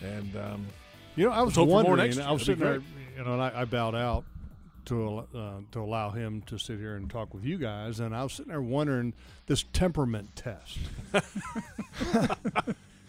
[0.01, 0.65] And um,
[1.17, 2.21] You know, I was let's hope for more wondering.
[2.21, 2.81] I was sitting there,
[3.17, 4.23] you know, and I, I bowed out
[4.85, 8.23] to uh, to allow him to sit here and talk with you guys, and I
[8.23, 9.11] was sitting there wondering
[9.47, 10.77] this temperament test.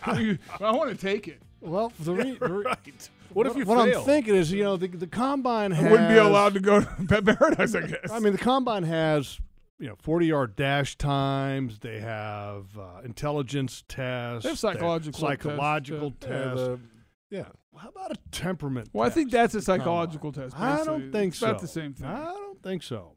[0.05, 1.41] I want to take it.
[1.61, 3.11] Well, the re- the re- right.
[3.37, 3.99] What if you what fail?
[3.99, 6.81] I'm thinking is, you know, the, the combine I has, wouldn't be allowed to go
[6.81, 8.11] to Pet Paradise, I guess.
[8.11, 9.39] I mean, the combine has
[9.79, 11.81] you know 40 yard dash times.
[11.81, 14.45] They have uh, intelligence tests.
[14.45, 16.29] They have psychological tests, psychological yeah.
[16.29, 16.61] tests.
[16.61, 16.81] Yeah, the-
[17.29, 17.45] yeah.
[17.77, 18.89] How about a temperament?
[18.95, 19.81] Well, I think that's a at combine?
[19.81, 20.59] psychological test.
[20.59, 21.49] I don't think it's so.
[21.51, 22.07] about the same thing.
[22.07, 23.17] I don't think so.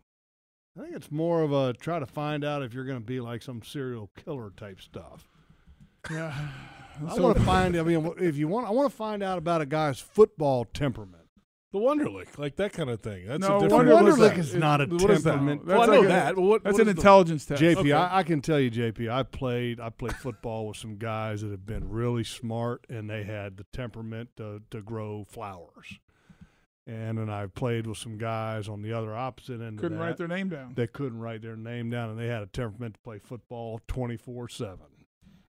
[0.78, 3.22] I think it's more of a try to find out if you're going to be
[3.22, 5.30] like some serial killer type stuff.
[6.12, 6.34] Yeah.
[7.08, 7.76] I So- want to find.
[7.78, 11.16] I mean, if you want, I want to find out about a guy's football temperament.
[11.72, 13.28] The Wonderlic, like that kind of thing.
[13.28, 13.90] That's No, a different.
[13.90, 15.30] Wonderlic Wonderlic is- is not a what is that?
[15.34, 15.68] temperament.
[15.68, 16.36] That's well, I know like a- that.
[16.36, 17.62] But what, that's what an is the- intelligence test.
[17.62, 17.92] JP, Okay.
[17.92, 21.52] I, I can tell you, JP, I played I played football with some guys that
[21.52, 26.00] have been really smart and they had the temperament to, to grow flowers.
[26.88, 29.78] And then I played with some guys on the other opposite end.
[29.78, 30.06] Couldn't of that.
[30.06, 30.74] write their name down.
[30.74, 34.18] They couldn't write their name down, and they had a temperament to play football twenty
[34.18, 34.88] four seven.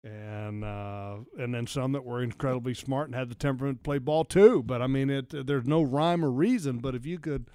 [0.04, 3.98] And uh, and then some that were incredibly smart and had the temperament to play
[3.98, 4.64] ball too.
[4.64, 6.78] But I mean, it there's no rhyme or reason.
[6.78, 7.50] But if you could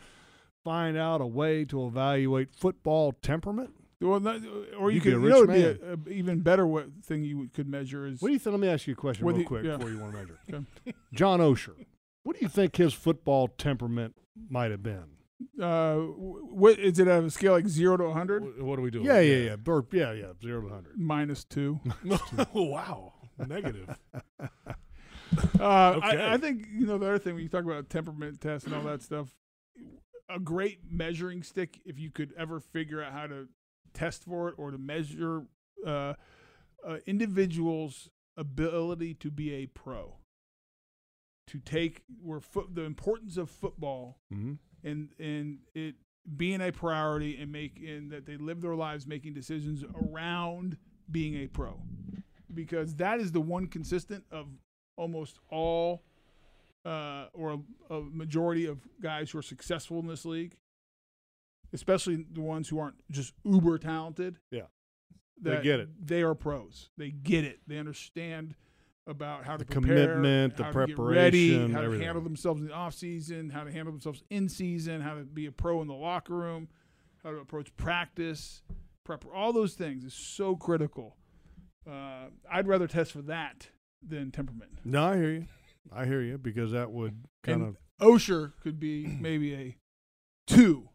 [0.63, 4.41] find out a way to evaluate football temperament, Well, not,
[4.79, 6.67] or you You'd be could, a you know, rich it'd be a, a even better
[6.67, 8.21] wa- thing you could measure is.
[8.21, 8.53] What do you think?
[8.53, 9.77] Let me ask you a question real you- quick yeah.
[9.77, 10.39] before you want to measure.
[10.87, 10.95] Okay.
[11.15, 11.75] John Osher,
[12.25, 14.17] what do you think his football temperament
[14.51, 15.14] might have been?
[15.61, 18.63] Uh, what is it a scale like zero to hundred?
[18.63, 19.05] What are we doing?
[19.05, 20.99] Yeah, yeah, yeah, Bur- yeah, yeah, zero to hundred.
[20.99, 21.81] Minus two.
[22.55, 23.13] wow,
[23.47, 23.99] negative.
[25.59, 26.07] Uh, Okay.
[26.23, 28.75] I, I think you know the other thing when you talk about temperament tests and
[28.77, 29.35] all that stuff,
[30.29, 31.81] a great measuring stick.
[31.85, 33.49] If you could ever figure out how to
[33.95, 35.47] test for it or to measure
[35.85, 36.15] uh,
[36.87, 40.19] uh, individuals' ability to be a pro,
[41.49, 44.59] to take where foot the importance of football Mhm.
[44.85, 45.95] And and it
[46.37, 50.77] being a priority and make and that they live their lives making decisions around
[51.11, 51.79] being a pro
[52.55, 54.47] because that is the one consistent of
[54.97, 56.03] almost all
[56.87, 60.57] uh, or a, a majority of guys who are successful in this league
[61.73, 64.63] especially the ones who aren't just uber talented Yeah.
[65.41, 65.89] They get it.
[66.07, 68.55] they are pros they get it they understand
[69.07, 72.69] about how The to prepare, commitment, the get ready, preparation, how to handle themselves in
[72.69, 75.89] the off season, how to handle themselves in season, how to be a pro in
[75.89, 76.69] the locker room,
[77.23, 78.63] how to approach practice,
[79.05, 81.17] prep, all those things is so critical.
[81.89, 83.69] Uh, I'd rather test for that
[84.07, 84.79] than temperament.
[84.85, 85.47] No, I hear you.
[85.93, 88.07] I hear you because that would kind and of.
[88.09, 89.77] Osher could be maybe a
[90.47, 90.89] two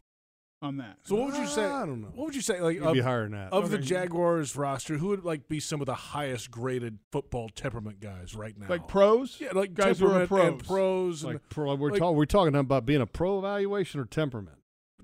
[0.61, 0.97] on that.
[1.03, 1.65] So what would you say?
[1.65, 2.09] I don't know.
[2.13, 2.59] What would you say?
[2.61, 3.53] Like You'd of, be higher than that.
[3.53, 3.85] of the Okay.
[3.85, 8.57] Jaguars roster, who would like be some of the highest graded football temperament guys right
[8.57, 8.67] now?
[8.67, 9.37] Like pros?
[9.39, 10.67] yeah, like guys who are temperament and pros.
[10.67, 12.17] pros, and Like pro, we're like- talking.
[12.17, 14.57] We're talking about being a pro evaluation or temperament.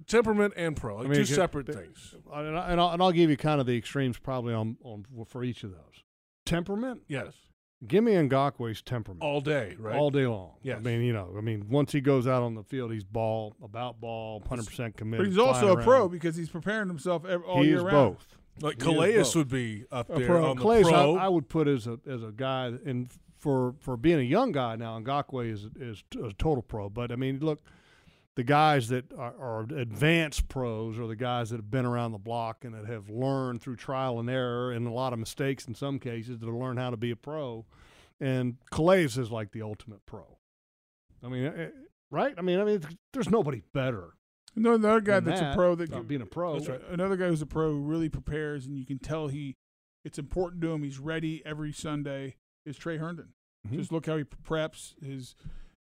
[0.07, 2.15] temperament and pro, like I mean, two it separate it- things.
[2.33, 5.05] And, I, and, I'll, and I'll give you kind of the extremes probably on, on
[5.27, 6.03] for each of those.
[6.45, 7.01] Temperament.
[7.07, 7.33] Yes,
[7.87, 9.95] Give me Ngakoue's temperament all day, right?
[9.95, 10.51] all day long.
[10.63, 10.77] Yes.
[10.79, 13.55] I mean, you know, I mean, once he goes out on the field, he's ball
[13.63, 15.25] about ball, hundred percent committed.
[15.25, 17.83] But he's also a flying pro because he's preparing himself ev- all he year is
[17.83, 18.15] round.
[18.17, 18.27] both.
[18.61, 19.35] Like He Calais both.
[19.35, 20.49] would be up A there pro.
[20.51, 21.15] on the Calais, pro.
[21.17, 24.51] I, I would put as a as a guy, and for for being a young
[24.51, 26.89] guy now, Ngakwe is is a total pro.
[26.89, 27.61] But I mean, look,
[28.35, 32.17] the guys that are, are advanced pros are the guys that have been around the
[32.17, 35.75] block and that have learned through trial and error and a lot of mistakes in
[35.75, 37.65] some cases to learn how to be a pro.
[38.19, 40.37] And Calais is like the ultimate pro.
[41.23, 41.69] I mean, eh,
[42.11, 42.33] right?
[42.37, 42.81] I mean, I mean,
[43.13, 44.11] there's nobody better.
[44.55, 46.53] No, another guy that's that, a pro that can- being a pro.
[46.53, 46.81] That's right.
[46.89, 49.55] Another guy who's a pro who really prepares, and you can tell he
[50.05, 50.83] it's important to him.
[50.83, 52.35] He's ready every Sunday.
[52.65, 53.33] Is Tre Herndon?
[53.67, 53.77] Mhm.
[53.77, 55.35] Just look how he preps his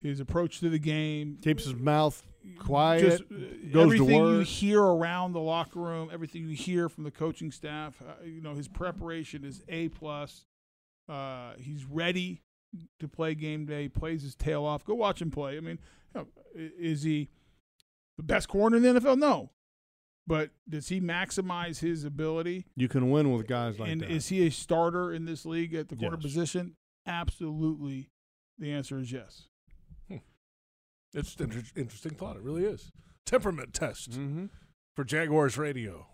[0.02, 1.38] his approach to the game.
[1.42, 2.22] Keeps his mouth
[2.58, 3.34] quiet, Just, uh,
[3.70, 7.50] goes to everything you hear around the locker room, everything you hear from the coaching
[7.52, 8.00] staff.
[8.00, 10.46] Uh, you know his preparation is a plus.
[11.08, 12.42] Uh, he's ready
[13.00, 13.88] to play game day.
[13.88, 14.84] Plays his tail off.
[14.84, 15.56] Go watch him play.
[15.56, 15.78] I mean,
[16.14, 17.28] you know, is he
[18.16, 19.18] the best corner in the NFL?
[19.18, 19.50] No,
[20.26, 22.66] but does he maximize his ability?
[22.76, 25.88] You can win with guys like and is he a starter in this league at
[25.88, 26.22] the corner Yes.
[26.22, 26.76] position?
[27.06, 28.08] Absolutely.
[28.58, 29.48] The answer is yes.
[31.14, 32.36] It's an inter- interesting thought.
[32.36, 32.92] It really is.
[33.26, 34.46] Temperament test mm-hmm.
[34.96, 36.06] for Jaguars radio.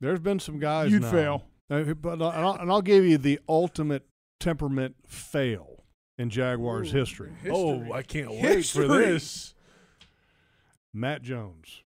[0.00, 1.10] There's been some guys You'd now.
[1.10, 1.44] fail.
[1.70, 4.06] Uh, but uh, and I'll, and I'll give you the ultimate
[4.40, 5.84] temperament fail
[6.18, 7.32] in Jaguars Ooh, history.
[7.50, 8.86] Oh, I can't wait History.
[8.86, 9.54] for this.
[10.92, 11.82] Matt Jones.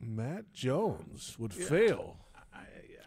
[0.00, 2.16] Matt Jones would fail.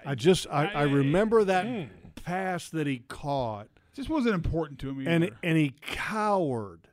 [0.05, 1.83] I just I, I, I- remember that Hmm.
[2.15, 6.89] pass that he caught, Just wasn't important to him and and he cowered,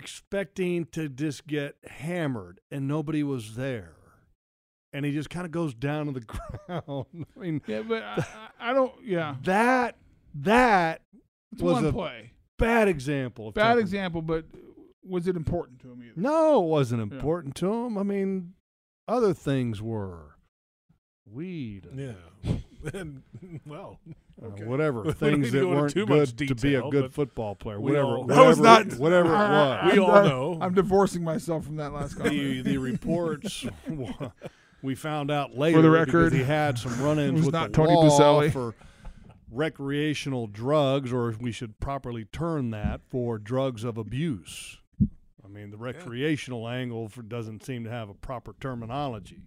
[0.00, 3.92] expecting to just get hammered, and nobody was there,
[4.92, 6.20] and he just kind of goes down to the
[6.66, 7.26] ground.
[7.36, 8.26] I mean, yeah, but I,
[8.60, 8.92] I I don't.
[9.04, 9.96] Yeah, that
[10.34, 11.02] that
[11.52, 12.32] it's was one a play.
[12.58, 13.48] bad example.
[13.48, 13.80] Of Bad temperament.
[13.86, 14.44] example, but
[15.04, 16.12] was it important to him either?
[16.20, 17.16] No, it wasn't Yeah.
[17.16, 17.98] important to him.
[17.98, 18.54] I mean,
[19.08, 20.36] other things were.
[21.26, 21.86] Weed.
[21.94, 22.14] Yeah.
[22.94, 23.22] and
[23.66, 24.00] well,
[24.42, 27.80] uh, whatever We things that weren't too good much to be a good football player.
[27.80, 28.94] Whatever, all- whatever, That was not.
[28.98, 29.92] whatever it was.
[29.92, 30.58] We I'm all know.
[30.60, 32.34] I'm divorcing myself from that last comment.
[32.34, 33.66] the the reports
[34.82, 37.76] we found out later For the record, he had some run-ins was with not the
[37.76, 38.50] Tony law Boselli.
[38.52, 38.74] for
[39.50, 44.78] recreational drugs, or we should properly term that for drugs of abuse.
[45.44, 49.40] I mean, the recreational angle for, doesn't seem to have a proper terminology.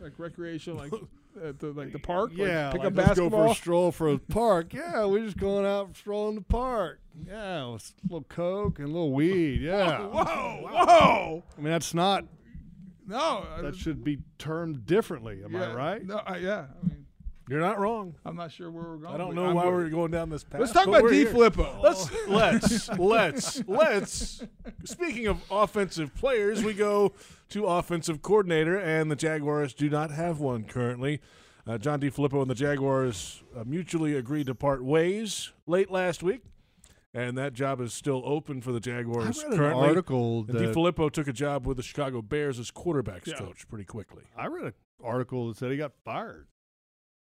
[0.00, 0.92] like recreational, like
[1.36, 2.30] at the like the uh, park.
[2.30, 3.30] like Yeah, pick like, up let's basketball.
[3.30, 4.72] go for a stroll for a park.
[4.74, 7.00] Yeah, we're just going out strolling the park.
[7.26, 9.60] Yeah, with a little coke and a little weed.
[9.62, 10.00] Yeah.
[10.06, 11.44] Whoa, whoa!
[11.56, 12.24] I mean, that's not.
[13.08, 15.42] No, That uh, should be termed differently.
[15.44, 16.04] Am I right?
[16.04, 16.66] No, I, yeah.
[16.82, 17.05] I mean,
[17.48, 18.16] You're not wrong.
[18.24, 19.14] I'm not sure where we're going.
[19.14, 20.60] I don't know I'm why with- we're going down this path.
[20.60, 21.14] Let's talk about D.
[21.18, 21.26] here.
[21.30, 21.78] Filippo.
[21.82, 24.42] Let's let's let's let's.
[24.84, 27.12] Speaking of offensive players, we go
[27.50, 31.20] to offensive coordinator, and the Jaguars do not have one currently.
[31.68, 36.42] Uh, John DeFilippo and the Jaguars uh, mutually agreed to part ways late last week,
[37.14, 39.88] and that job is still open for the Jaguars read an currently.
[39.88, 40.66] article and D.
[40.66, 43.38] that- Filippo took a job with the Chicago Bears as quarterbacks Yeah.
[43.38, 44.24] coach pretty quickly.
[44.36, 46.46] I read an article that said he got fired.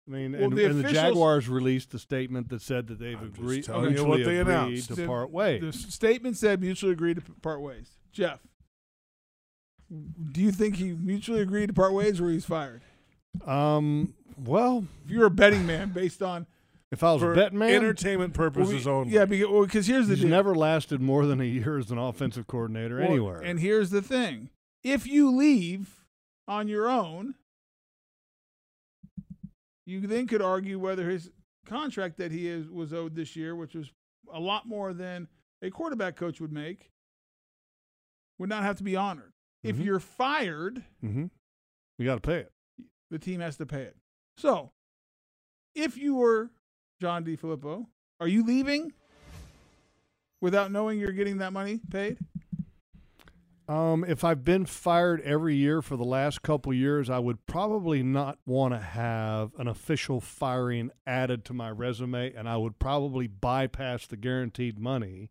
[0.09, 3.19] I mean, Well, and, the and the Jaguars released a statement that said that they've
[3.19, 4.87] I'm just agreed, telling you what they agreed announced.
[4.87, 5.61] to The- part ways.
[5.61, 7.91] The statement said mutually agreed to part ways.
[8.11, 8.39] Jeff,
[10.31, 12.81] do you think he mutually agreed to part ways, or he's fired?
[13.45, 16.47] Um, well, If you're a betting man, based on
[16.91, 19.13] if I was For a betting man, entertainment purposes well, we- only.
[19.13, 20.29] yeah, because, well, 'cause here's the he's deal.
[20.31, 23.41] never lasted more than a year as an offensive coordinator Well, anywhere.
[23.41, 24.49] And here's the thing:
[24.83, 26.03] if you leave
[26.47, 27.35] on your own,
[29.89, 31.31] you then could argue whether his
[31.65, 33.91] contract that he is was owed this year, which was
[34.31, 35.27] a lot more than
[35.61, 36.91] a quarterback coach would make,
[38.37, 39.33] would not have to be honored.
[39.63, 39.85] If Mhm.
[39.85, 41.25] you're fired, mm-hmm.
[41.97, 42.51] you got to pay it.
[43.11, 43.97] the team has to pay it.
[44.37, 44.71] So,
[45.73, 46.51] if you were
[47.01, 47.87] John DeFilippo,
[48.19, 48.93] are you leaving
[50.41, 52.19] without knowing you're getting that money paid?
[53.69, 58.01] Um, if I've been fired every year for the last couple years, I would probably
[58.01, 63.27] not want to have an official firing added to my resume, and I would probably
[63.27, 65.29] bypass the guaranteed money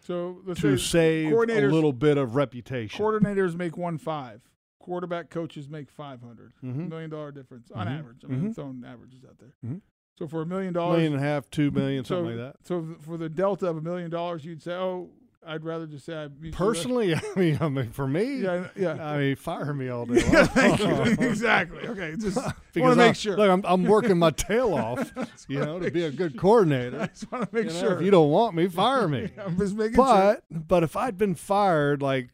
[0.00, 3.04] So to save a little bit of reputation.
[3.04, 4.40] Coordinators make one five.
[4.80, 6.54] Quarterback coaches make five hundred.
[6.64, 6.88] Mhm.
[6.88, 7.98] Million dollar difference on Mhm.
[8.00, 8.24] average.
[8.24, 8.54] I mean, Mhm.
[8.56, 9.54] throwing averages out there.
[9.64, 9.80] Mhm.
[10.18, 12.66] So for a million dollars, million and a half, two million, so, something like that.
[12.66, 15.10] So for the delta of a million dollars, you'd say, "Oh,
[15.46, 18.92] I'd rather just say I Personally, I mean, I mean, for me, Yeah, yeah.
[19.02, 20.32] I mean, fire me all day long.
[20.32, 20.88] Yeah, thank you.
[21.26, 21.86] exactly.
[21.86, 23.36] Okay, just want to make I- sure.
[23.36, 25.12] Look, I'm, I'm working my tail off,
[25.48, 27.00] you know, to be a good coordinator.
[27.02, 27.96] I just want to make You know, sure.
[27.98, 29.30] If you don't want me, fire me.
[29.38, 32.30] I'm just making but but if I'd been fired like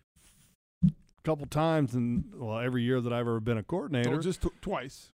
[0.84, 0.90] a
[1.22, 4.18] couple times and well every year that I've ever been a coordinator, sure.
[4.18, 5.10] Oh, just t- twice.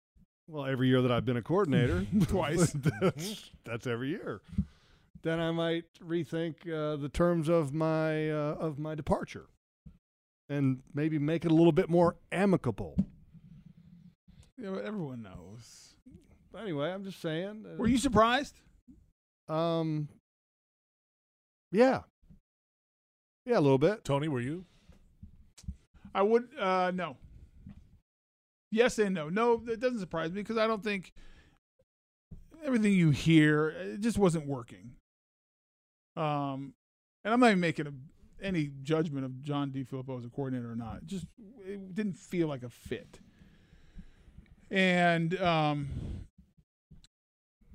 [0.47, 2.71] well every year that I've been a coordinator, Twice.
[3.01, 4.41] that's, that's every year.
[5.23, 9.47] Then I might rethink uh, the terms of my uh, of my departure,
[10.49, 12.95] and maybe make it a little bit more amicable.
[14.57, 15.95] Yeah, but everyone knows.
[16.51, 17.65] But anyway, I'm just saying.
[17.71, 18.59] uh, Were you surprised?
[19.49, 20.07] Um.
[21.71, 22.01] Yeah.
[23.45, 24.03] Yeah, a little bit.
[24.03, 24.65] Tony, were you?
[26.13, 27.17] I would uh no.
[28.71, 29.29] Yes and no.
[29.29, 31.13] No, it doesn't surprise me because I don't think
[32.63, 34.91] everything you hear it just wasn't working.
[36.17, 36.73] Um,
[37.23, 37.93] and I'm not even making a,
[38.41, 41.05] any judgment of John DeFilippo as a coordinator or not.
[41.05, 41.25] Just
[41.65, 43.19] it didn't feel like a fit.
[44.69, 45.89] And um,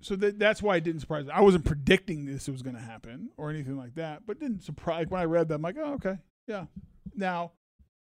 [0.00, 1.32] so that that's why it didn't surprise me.
[1.32, 5.06] I wasn't predicting this was going to happen or anything like that, but didn't surprise.
[5.08, 6.66] When I read that, I'm like, oh, okay, yeah.
[7.14, 7.52] Now,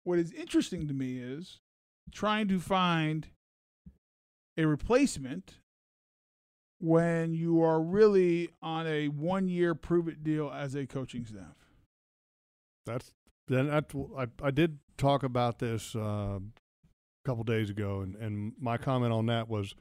[0.03, 1.59] what is interesting to me is
[2.11, 3.28] trying to find
[4.57, 5.55] a replacement
[6.84, 11.55] when you are really on a one year prove it deal as a coaching staff.
[12.86, 13.13] That's
[13.47, 16.41] then that's, I I did talk about this uh, a
[17.25, 19.75] couple days ago, and and my comment on that was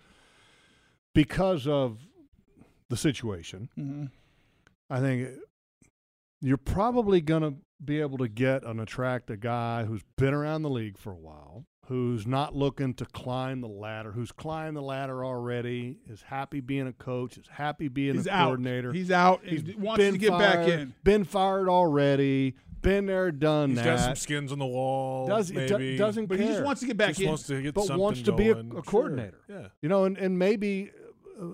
[1.12, 1.98] because of
[2.88, 3.68] the situation.
[3.76, 4.04] Mm-hmm.
[4.88, 5.28] I think
[6.40, 10.62] you're probably going to be able to get and attract a guy who's been around
[10.62, 14.80] the league for a while, who's not looking to climb the ladder, who's climbed the
[14.82, 18.44] ladder already, is happy being a coach, is happy being He's a out.
[18.46, 18.92] coordinator.
[18.92, 20.94] He's out and He's wants been to get back fired- in.
[21.02, 22.54] Been fired already.
[22.82, 23.84] Been there, done He's that.
[23.84, 25.28] got some skins on the wall.
[25.28, 25.96] Does he do- maybe.
[25.96, 26.46] doesn't But care.
[26.46, 27.28] he just wants to get back Just in.
[27.28, 28.70] wants to get but something wants to be a, going.
[28.70, 28.82] a Sure.
[28.82, 29.40] coordinator.
[29.48, 29.68] Yeah.
[29.82, 30.90] You know, and, and maybe
[31.40, 31.44] uh,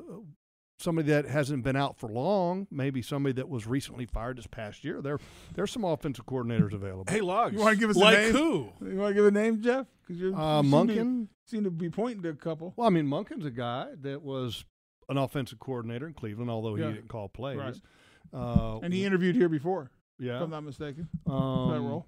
[0.79, 4.85] somebody that hasn't been out for long, maybe somebody that was recently fired this past
[4.85, 5.01] year.
[5.03, 5.19] There,
[5.55, 7.05] there's some offensive coordinators available.
[7.09, 7.55] Hey, Logs.
[7.55, 8.33] You want to give us like a name?
[8.33, 8.69] who?
[8.81, 9.87] You want to give a name, Jeff?
[10.07, 11.29] Because you're Uh, you seem to- Monken?
[11.47, 12.75] seem to be pointing to a couple.
[12.77, 14.65] Well, I mean, Monken's a guy that was
[15.09, 16.89] an offensive coordinator in Cleveland, although Yeah.
[16.89, 17.59] he didn't call plays.
[17.59, 17.81] Right.
[18.33, 19.91] Uh, and he interviewed here before.
[20.21, 20.37] Yeah.
[20.37, 21.09] if I'm not mistaken.
[21.27, 22.07] um, that role.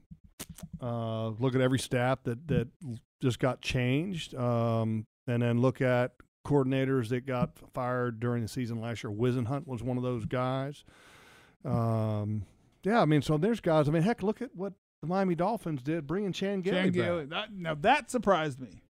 [0.80, 2.68] Uh, look at every staff that that
[3.22, 6.12] just got changed, um, and then look at
[6.46, 9.12] coordinators that got fired during the season last year.
[9.12, 10.84] Whisenhunt was one of those guys.
[11.64, 12.44] Um,
[12.82, 13.88] yeah, I mean, so there's guys.
[13.88, 14.72] I mean, heck, look at what
[15.02, 17.28] the Miami Dolphins did bringing Chan Gailey Chan back.
[17.28, 18.82] That, now that surprised me.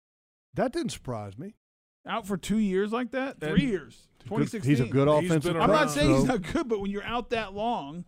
[0.54, 1.56] That didn't surprise me.
[2.08, 5.62] Out for two years like that, And three years, good- he's a good offensive been
[5.62, 8.06] I'm not saying he's not good, but when you're out that long,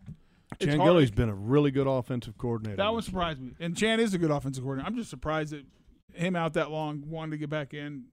[0.60, 0.88] Chan hard.
[0.88, 2.78] Gailey's been a really good offensive coordinator.
[2.78, 3.54] That one surprised me.
[3.60, 4.88] And Chan is a good offensive coordinator.
[4.88, 5.66] I'm just surprised that
[6.14, 8.06] him out that long, wanted to get back in,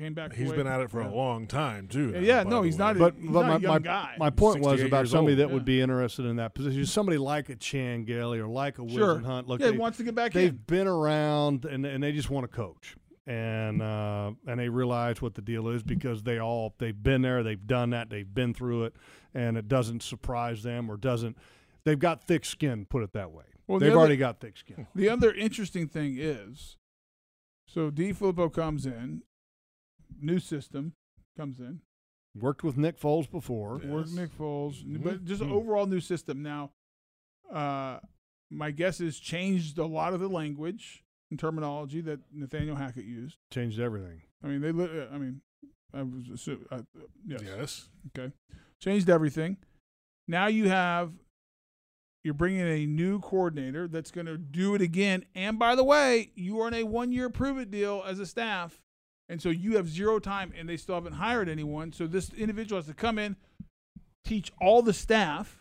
[0.00, 0.32] came back.
[0.34, 0.56] He's away.
[0.58, 1.10] been at it for Yeah.
[1.10, 2.10] a long time too.
[2.14, 2.96] Yeah, yeah, no, he's not.
[2.96, 4.14] A, but he's but not my, a young my, guy.
[4.18, 5.38] my point was about somebody old.
[5.40, 5.54] that Yeah.
[5.54, 6.84] would be interested in that position.
[6.86, 9.16] Somebody like a Chan Gailey or like a Sure.
[9.20, 9.46] Whisenhunt.
[9.46, 10.56] Look, Yeah, he they- wants to get back They've in.
[10.66, 12.96] been around and and they just want to coach.
[13.26, 17.42] And uh, and they realize what the deal is because they all they've been there,
[17.42, 18.96] they've done that, they've been through it,
[19.34, 21.36] and it doesn't surprise them or doesn't.
[21.84, 23.44] They've got thick skin, put it that way.
[23.68, 24.86] Well, they've other- already got thick skin.
[24.96, 26.76] The other interesting thing is,
[27.66, 29.22] so DeFilippo comes in,
[30.20, 30.94] new system
[31.36, 31.80] comes in,
[32.38, 33.78] Worked with Nick Foles before.
[33.78, 35.02] work Nick Foles, Mhm.
[35.02, 35.52] but just an Mhm.
[35.52, 36.42] overall new system.
[36.42, 36.72] Now,
[37.50, 38.00] uh,
[38.50, 43.38] my guess is changed a lot of the language and terminology that Nathaniel Hackett used.
[43.52, 44.22] Changed everything.
[44.42, 44.72] I mean, they.
[44.72, 45.42] li- I mean,
[45.92, 46.82] I was assu- uh,
[47.26, 47.42] yes.
[47.42, 47.88] Yes.
[48.08, 48.32] Okay.
[48.80, 49.56] Changed everything.
[50.28, 51.12] Now you have.
[52.22, 55.24] You're bringing a new coordinator that's going to do it again.
[55.34, 58.82] And by the way, you are in a one-year prove-it deal as a staff,
[59.30, 61.92] and so you have zero time, and they still haven't hired anyone.
[61.94, 63.36] So this individual has to come in,
[64.24, 65.58] teach all the staff,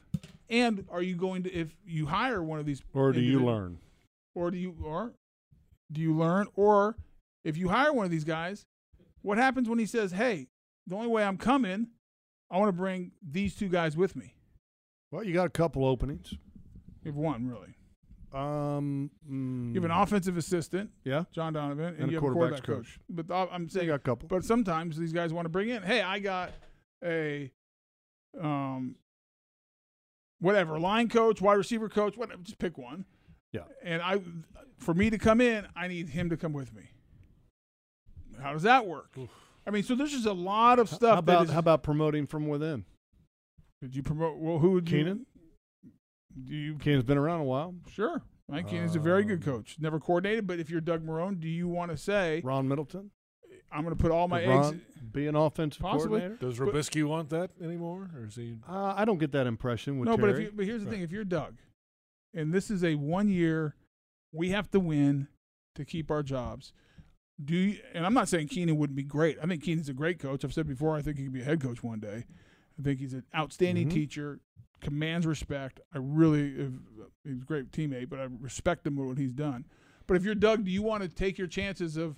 [0.49, 3.77] and are you going to if you hire one of these Or do you learn?
[4.35, 5.13] or do you or
[5.91, 6.97] do you learn or
[7.45, 8.65] if you hire one of these guys
[9.21, 10.47] what happens when he says hey
[10.87, 11.87] the only way i'm coming
[12.51, 14.35] i want to bring these two guys with me
[15.11, 16.31] Well, you got a couple openings.
[17.03, 17.73] you have one really
[18.31, 21.23] Um, mm, you have an offensive assistant Yeah.
[21.31, 22.99] john donovan and, And a you have a quarterbacks quarterback coach.
[23.09, 23.25] coach.
[23.27, 24.27] but i'm saying got a couple.
[24.27, 26.51] but sometimes these guys want to bring in hey i got
[27.03, 27.51] a
[28.39, 28.95] um
[30.39, 33.05] whatever line coach wide receiver coach whatever just pick one
[33.51, 33.61] Yeah.
[33.83, 34.21] and I,
[34.77, 36.83] for me to come in, I need him to come with me.
[38.41, 39.13] How does that work?
[39.67, 41.15] I mean, so there's just a lot of stuff.
[41.15, 42.85] How about is- how about promoting from within?
[43.81, 44.37] did you promote?
[44.37, 44.97] Well, who would you?
[44.99, 45.25] Keenan?
[46.45, 46.75] Do you?
[46.75, 47.75] Keenan's been around a while.
[47.91, 49.77] Sure, Mike Keenan's a very Um, good coach.
[49.79, 53.11] Never coordinated, but if you're Doug Marrone, do you want to say Ron Middleton.
[53.71, 54.65] I'm going to put all my Could eggs?
[54.67, 54.81] Ron
[55.11, 56.19] be an offensive Possibly.
[56.21, 56.35] coordinator.
[56.47, 58.57] Does But- Robiskie want that anymore, or is he?
[58.67, 60.95] Uh, I don't get that impression with no, but if you, but here's the Right.
[60.95, 61.57] thing: if you're Doug,
[62.33, 63.75] and this is a one year,
[64.31, 65.27] we have to win
[65.75, 66.73] to keep our jobs.
[67.43, 69.37] Do you, and I'm not saying Keenan wouldn't be great.
[69.41, 70.43] I think Keenan's a great coach.
[70.43, 72.25] I've said before, I think he could be a head coach one day.
[72.77, 73.91] I think he's an outstanding Mhm.
[73.93, 74.39] teacher,
[74.81, 75.79] commands respect.
[75.93, 76.69] I really,
[77.23, 79.65] he's a great teammate, but I respect him for what he's done.
[80.07, 82.15] But if you're Doug, do you want to take your chances of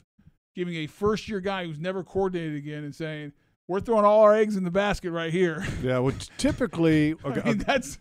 [0.56, 3.34] giving a first year guy who's never coordinated again and saying,
[3.68, 5.66] we're throwing all our eggs in the basket right here?
[5.84, 8.00] yeah, which typically, I mean, that's.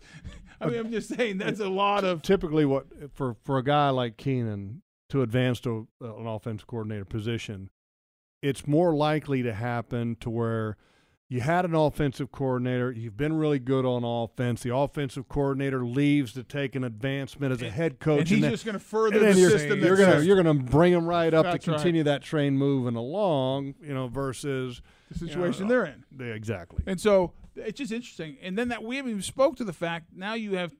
[0.59, 2.21] I mean, I'm just saying that's a lot of.
[2.21, 7.69] typically what for for a guy like Keenan to advance to an offensive coordinator position,
[8.41, 10.77] it's more likely to happen to where
[11.31, 14.63] you had an offensive coordinator, you've been really good on offense.
[14.63, 18.51] The offensive coordinator leaves to take an advancement as a head coach, and he's then-
[18.51, 19.79] just going to further the you're, system.
[19.79, 21.77] You're gonna you're gonna bring them right up That's to right.
[21.77, 26.03] continue that train moving along, you know, versus the you know, situation they're in.
[26.19, 26.83] Yeah, exactly.
[26.85, 28.35] And so it's just interesting.
[28.41, 30.73] And then that we haven't even spoke to the fact now you have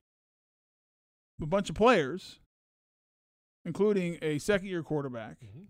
[1.42, 2.42] a bunch of players,
[3.64, 5.64] including a second year quarterback, mm-hmm.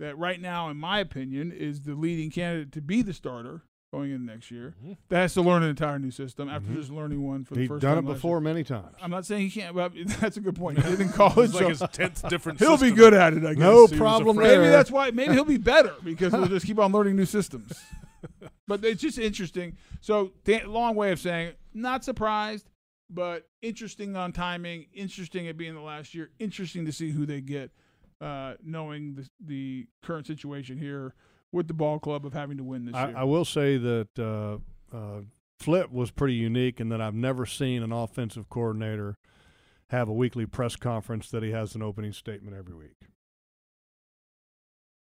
[0.00, 3.62] that right now, in my opinion, is the leading candidate to be the starter
[3.92, 4.74] going in next year.
[5.08, 6.76] That has to learn an entire new system after Mhm.
[6.76, 8.40] just learning one for the He's first done time done it before year.
[8.40, 8.94] many times.
[9.02, 10.78] I'm not saying he can't, but that's a good point.
[10.84, 11.50] He did in college.
[11.50, 13.58] It's like so his 10th different He'll be good at it, I guess.
[13.60, 14.36] No He problem.
[14.36, 15.10] Maybe that's why.
[15.10, 17.72] Maybe he'll be better because we'll just keep on learning new systems.
[18.68, 19.76] but it's just interesting.
[20.00, 22.70] So, th- long way of saying, not surprised,
[23.08, 24.86] but interesting on timing.
[24.94, 26.30] Interesting at being the last year.
[26.38, 27.72] Interesting to see who they get,
[28.20, 31.14] uh, knowing the, the current situation here
[31.52, 33.16] with the ball club of having to win this I, year.
[33.16, 35.20] I will say that uh, uh,
[35.58, 39.16] Flip was pretty unique in that I've never seen an offensive coordinator
[39.90, 42.96] have a weekly press conference that he has an opening statement every week.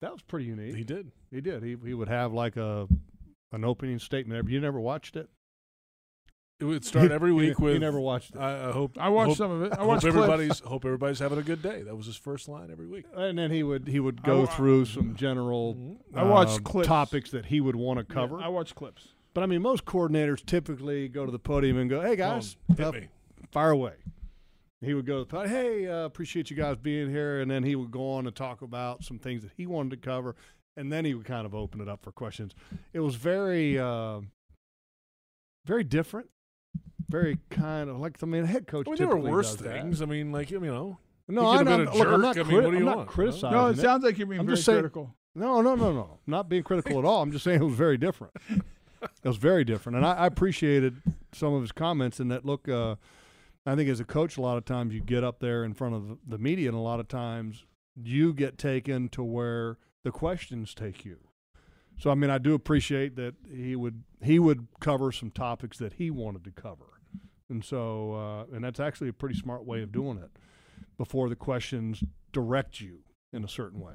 [0.02, 0.76] That was pretty unique.
[0.76, 1.12] He did.
[1.32, 1.64] He did.
[1.64, 2.88] He he would have like a
[3.52, 4.38] an opening statement.
[4.38, 5.30] every- You never watched it?
[6.60, 7.80] It would start every He- week he with.
[7.82, 8.40] never watched it.
[8.40, 8.98] I, I hope.
[9.00, 9.74] I watched hope- some of it.
[9.74, 10.16] I hope watched clips.
[10.16, 10.60] everybody's.
[10.62, 11.84] Hope everybody's having a good day.
[11.84, 13.06] That was his first line every week.
[13.16, 16.88] And then he would he would go wa- through some general I watched uh, clips.
[16.88, 18.40] topics that he would want to cover.
[18.42, 19.10] I watch clips.
[19.34, 22.80] But I mean, most coordinators typically go to the podium and go, "Hey guys, hit
[22.88, 23.08] uh, me."
[23.52, 23.94] fire away."
[24.82, 27.62] He would go to the podium, "Hey, uh, appreciate you guys being here," and then
[27.64, 30.36] he would go on to talk about some things that he wanted to cover,
[30.76, 32.54] and then he would kind of open it up for questions.
[32.94, 34.22] It was very, uh,
[35.66, 36.30] very different,
[37.10, 38.88] very kind of like I mean, a head coach.
[38.88, 39.82] I mean, there were worse does that.
[39.82, 40.02] things.
[40.02, 40.98] I mean, like you know.
[41.30, 42.72] No, he I'm could have not, been a look, I'm not, I mean, crit- what
[42.72, 42.98] do you I'm want?
[43.00, 43.52] not you criticizing.
[43.52, 45.14] No, it sounds like you're being I'm very just saying- critical.
[45.36, 46.20] No, no, no, no.
[46.26, 47.22] Not being critical at all.
[47.22, 48.34] I'm just saying it was very different.
[48.50, 48.62] it
[49.24, 50.96] was very different, and I, I appreciated
[51.34, 52.20] some of his comments.
[52.20, 52.96] And that look, uh,
[53.66, 55.94] I think as a coach, a lot of times you get up there in front
[55.96, 57.66] of the- the media, and a lot of times
[58.02, 61.18] you get taken to where the questions take you.
[62.00, 65.94] So I mean, I do appreciate that he would he would cover some topics that
[65.94, 66.97] he wanted to cover,
[67.50, 70.32] and so uh, and that's actually a pretty smart way of doing it.
[70.98, 73.00] Before the questions direct you
[73.32, 73.94] in a certain way.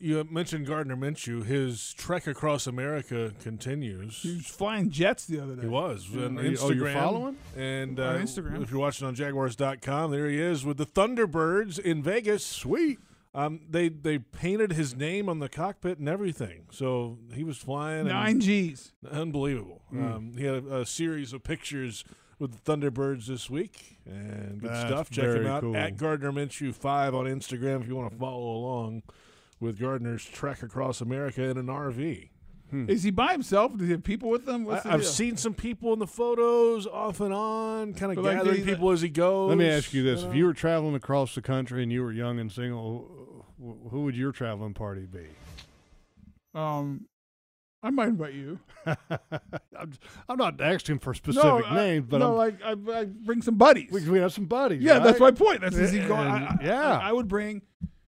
[0.00, 1.44] You mentioned Gardner Minshew.
[1.44, 4.20] His trek across America continues.
[4.22, 5.62] He was flying jets the other day.
[5.62, 6.26] He was Yeah.
[6.26, 6.58] on you- Instagram.
[6.62, 7.36] oh, you're following?
[7.56, 8.62] And uh, On Instagram.
[8.62, 12.44] if you're watching on Jaguars.com, there he is with the Thunderbirds in Vegas.
[12.46, 12.98] Sweet.
[13.34, 18.00] Um, they they painted his name on the cockpit and everything, so he was flying.
[18.00, 18.92] and- Nine G's.
[19.10, 19.82] Unbelievable.
[19.92, 20.14] Mm.
[20.14, 22.04] Um, he had a, a series of pictures
[22.38, 25.10] with the Thunderbirds this week, and good That's stuff.
[25.10, 25.76] Check him out cool.
[25.76, 29.02] at Gardner Minshew five on Instagram if you want to follow along
[29.60, 32.30] with Gardner's trek across America in an RV.
[32.70, 33.74] Is he by himself?
[33.78, 34.64] Does he have people with him?
[34.66, 35.10] What's I, the I've deal?
[35.10, 38.90] seen some people in the photos off and on, kind of But, like, gathering people
[38.90, 39.48] as he goes.
[39.48, 40.28] Let me ask you this: know?
[40.28, 44.16] If you were traveling across the country and you were young and single, who would
[44.16, 45.28] your traveling party be?
[46.54, 47.06] Um,
[47.82, 48.58] I might invite you.
[48.86, 49.92] I'm,
[50.28, 53.42] I'm not asking for specific no, I- names, but no, I'm, like I, I bring
[53.42, 53.90] some buddies.
[53.92, 54.82] we, we have some buddies.
[54.82, 55.60] yeah, that's my point.
[55.60, 56.26] That's is he going?
[56.26, 57.62] I, I- yeah, I, I would bring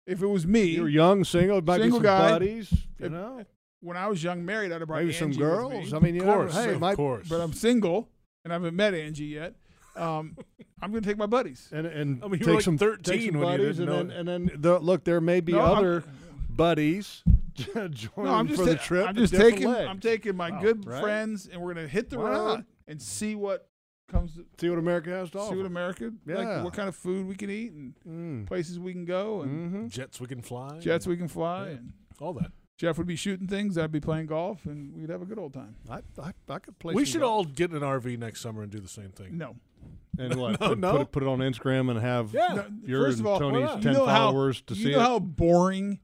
[0.07, 0.65] if it was me.
[0.67, 2.31] You're young, single, it might Single be some guy.
[2.31, 2.71] buddies.
[2.73, 3.45] You If- know,
[3.81, 5.93] when I was young, married, I'd have brought maybe some Angie with girls.
[5.93, 5.97] me.
[5.97, 7.29] I mean, you Of never- course, hey, of might, course.
[7.29, 8.09] but I'm single
[8.45, 9.55] and I haven't met Angie yet.
[9.97, 10.37] Um,
[10.83, 11.69] I'm going to take my buddies.
[11.73, 14.09] and and I mean, take like some 13 take some when you buddies, didn't and
[14.09, 16.05] know then and then the, look, there may be No, I'm- other
[16.51, 17.23] buddies
[17.91, 19.09] joining No, I'm just for the trip.
[19.09, 19.69] I'm just taking.
[19.69, 19.89] legs.
[19.89, 21.01] I'm taking my Wow, good right?
[21.03, 22.65] friends, and we're going to hit the Why road not?
[22.89, 23.69] and see what
[24.09, 24.35] comes.
[24.35, 25.47] To, See what America has to offer.
[25.47, 25.57] see offer.
[25.59, 26.35] what America, Yeah.
[26.37, 28.47] like what kind of food we can eat and Mm.
[28.47, 29.87] places we can go and Mm-hmm.
[29.89, 31.65] jets we can fly, jets we can fly.
[31.67, 31.71] Yeah.
[31.77, 32.53] And all that.
[32.79, 33.79] Jeff would be shooting things.
[33.79, 35.77] I'd be playing golf, and we'd have a good old time.
[35.89, 36.93] I, I, I could play.
[36.93, 37.47] We some should golf.
[37.47, 39.39] all get an RV next summer and do the same thing.
[39.39, 39.57] No,
[40.19, 40.61] and what?
[40.61, 40.93] No, put, no.
[40.93, 42.65] Put, it, put it on Instagram and have Yeah.
[42.85, 44.99] Your first and of all, Tony's you ten know how- followers to you see know
[44.99, 45.03] it.
[45.03, 46.01] how boring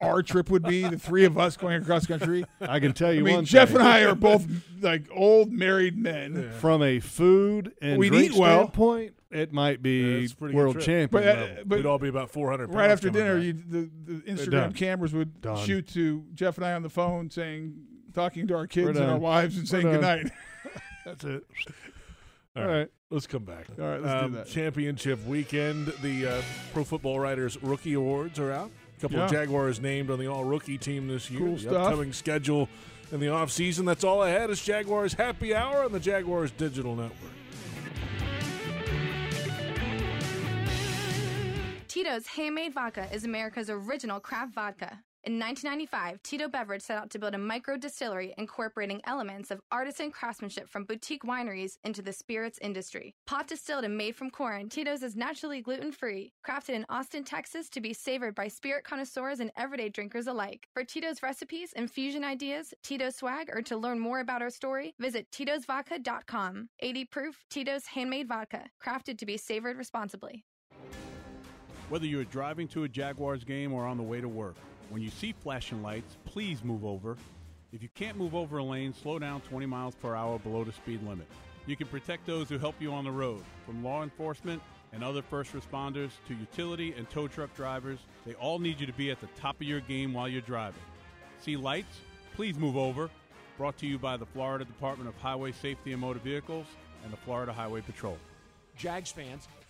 [0.00, 0.82] our trip would be.
[0.82, 2.44] The three of us going across country.
[2.60, 3.78] I can tell you I mean, one Jeff thing.
[3.78, 4.46] and I are both
[4.80, 6.52] like old married men.
[6.60, 8.60] From a food and We'd drink eat well.
[8.64, 10.84] standpoint, it might be Yeah, it's a pretty good world trip.
[10.86, 11.56] champion But, uh, level.
[11.66, 15.40] but We'd all be about 400 right after dinner, you, the, the Instagram cameras would
[15.40, 15.64] Done.
[15.66, 17.74] shoot to Jeff and I on the phone saying,
[18.14, 19.92] talking to our kids and our wives and We're saying done.
[19.94, 20.32] goodnight.
[21.04, 21.42] That's it.
[22.56, 22.78] All All right.
[22.78, 22.88] right.
[23.10, 23.66] Let's come back.
[23.80, 24.48] All right, let's do Um, that.
[24.48, 25.86] Championship weekend.
[26.02, 26.42] The uh,
[26.74, 28.70] Pro Football Writers Rookie Awards are out.
[28.98, 31.38] A couple of Jaguars named on the All Rookie team this year.
[31.38, 31.74] Cool the stuff.
[31.74, 32.68] upcoming schedule
[33.12, 33.86] in the offseason.
[33.86, 37.30] That's all I had is Jaguars Happy Hour on the Jaguars Digital Network.
[41.86, 44.98] Tito's Handmade Vodka is America's original craft vodka.
[45.24, 50.12] In 1995, Tito Beverage set out to build a micro distillery incorporating elements of artisan
[50.12, 53.16] craftsmanship from boutique wineries into the spirits industry.
[53.26, 57.68] Pot distilled and made from corn, Tito's is naturally gluten free, crafted in Austin, Texas
[57.70, 60.68] to be savored by spirit connoisseurs and everyday drinkers alike.
[60.72, 65.28] For Tito's recipes, infusion ideas, Tito's swag, or to learn more about our story, visit
[65.32, 66.68] Tito'sVodka.com.
[66.78, 70.44] 80 proof Tito's Handmade Vodka, crafted to be savored responsibly.
[71.88, 74.56] Whether you're driving to a Jaguars game or on the way to work,
[74.90, 77.16] when you see flashing lights, please move over.
[77.72, 80.72] If you can't move over a lane, slow down 20 miles per hour below the
[80.72, 81.26] speed limit.
[81.66, 84.62] You can protect those who help you on the road, from law enforcement
[84.94, 87.98] and other first responders to utility and tow truck drivers.
[88.24, 90.80] They all need you to be at the top of your game while you're driving.
[91.42, 92.00] See lights?
[92.34, 93.10] Please move over.
[93.58, 96.66] Brought to you by the Florida Department of Highway Safety and Motor Vehicles
[97.04, 98.16] and the Florida Highway Patrol.
[98.76, 99.48] Jags fans,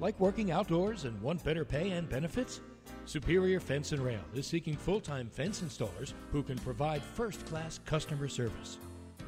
[0.00, 2.60] Like working outdoors and want better pay and benefits?
[3.04, 7.78] Superior Fence and Rail is seeking full time fence installers who can provide first class
[7.84, 8.78] customer service.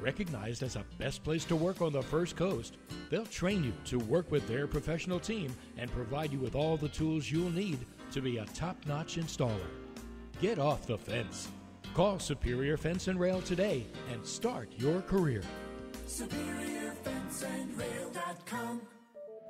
[0.01, 2.79] Recognized as a best place to work on the First Coast,
[3.11, 6.89] they'll train you to work with their professional team and provide you with all the
[6.89, 9.68] tools you'll need to be a top notch installer.
[10.41, 11.49] Get off the fence.
[11.95, 15.43] Call Superior Fence and Rail today and start your career.
[16.09, 18.81] SuperiorFenceandRail.com.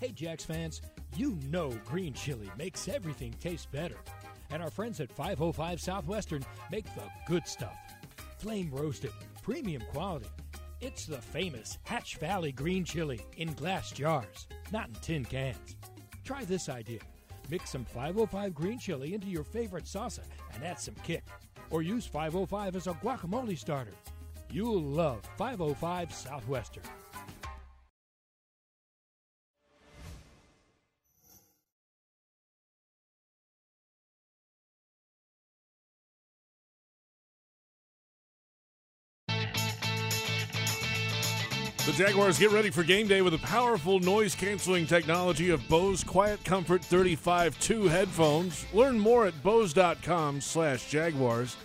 [0.00, 0.82] Hey, Jax fans,
[1.16, 3.98] you know green chili makes everything taste better.
[4.50, 7.76] And our friends at 505 Southwestern make the good stuff
[8.38, 10.28] flame roasted, premium quality.
[10.80, 15.76] It's the famous Hatch Valley green chili in glass jars, not in tin cans.
[16.24, 17.00] Try this idea
[17.50, 20.20] mix some 505 green chili into your favorite salsa
[20.52, 21.24] and add some kick.
[21.70, 23.94] Or use 505 as a guacamole starter.
[24.50, 26.84] You'll love 505 Southwestern.
[42.06, 46.44] Jaguars get ready for game day with the powerful noise canceling technology of Bose Quiet
[46.44, 48.66] Comfort 35-2 headphones.
[48.74, 51.56] Learn more at bose.com slash Jaguars.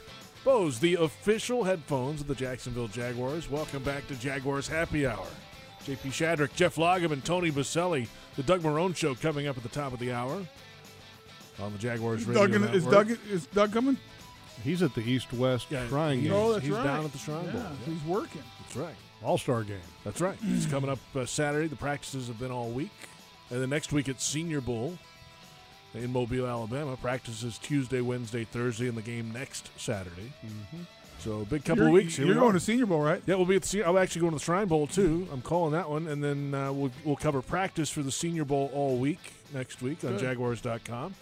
[0.45, 3.49] Bose, the official headphones of the Jacksonville Jaguars.
[3.51, 5.27] Welcome back to Jaguars Happy Hour.
[5.85, 8.07] JP Shadrick, Jeff Lageman, and Tony Boselli.
[8.37, 10.41] The Doug Marrone Show coming up at the top of the hour
[11.59, 13.07] on the Jaguars Radio Doug, in- is Network.
[13.09, 13.97] Doug is Doug coming?
[14.63, 16.43] He's at the East West Yeah, Shrine he's- oh, game.
[16.45, 16.83] Oh, that's he's right.
[16.85, 17.61] down at the Shrine Bowl.
[17.61, 17.93] Yeah, Yeah.
[17.93, 18.43] He's working.
[18.61, 18.95] That's right.
[19.24, 19.78] All Star game.
[20.03, 20.38] That's right.
[20.43, 21.67] It's coming up uh, Saturday.
[21.67, 22.91] The practices have been all week.
[23.51, 24.97] And then next week it's Senior Bowl
[25.93, 26.95] in Mobile, Alabama.
[26.97, 30.32] Practices Tuesday, Wednesday, Thursday, and the game next Saturday.
[30.45, 30.84] Mm-hmm.
[31.20, 32.15] So a big couple You're- of weeks.
[32.15, 33.22] Here You're we going to Senior Bowl, right?
[33.26, 33.67] Yeah, we'll be at the.
[33.67, 35.28] Se- I'm actually going to the Shrine Bowl too.
[35.34, 38.72] I'm calling that one, and then uh, we'll we'll cover practice for the Senior Bowl
[38.74, 39.20] all week
[39.53, 41.13] next week on Jaguars.com.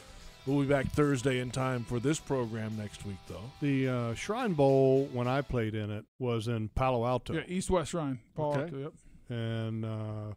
[0.48, 3.52] We'll be back Thursday in time for this program next week, though.
[3.62, 7.34] The uh, Shrine Bowl, when I played in it, was in Palo Alto.
[7.34, 8.20] Yeah, East West Shrine.
[8.34, 8.54] Paul.
[8.54, 8.62] Okay.
[8.62, 8.94] Alto, Yep.
[9.30, 10.34] and uh,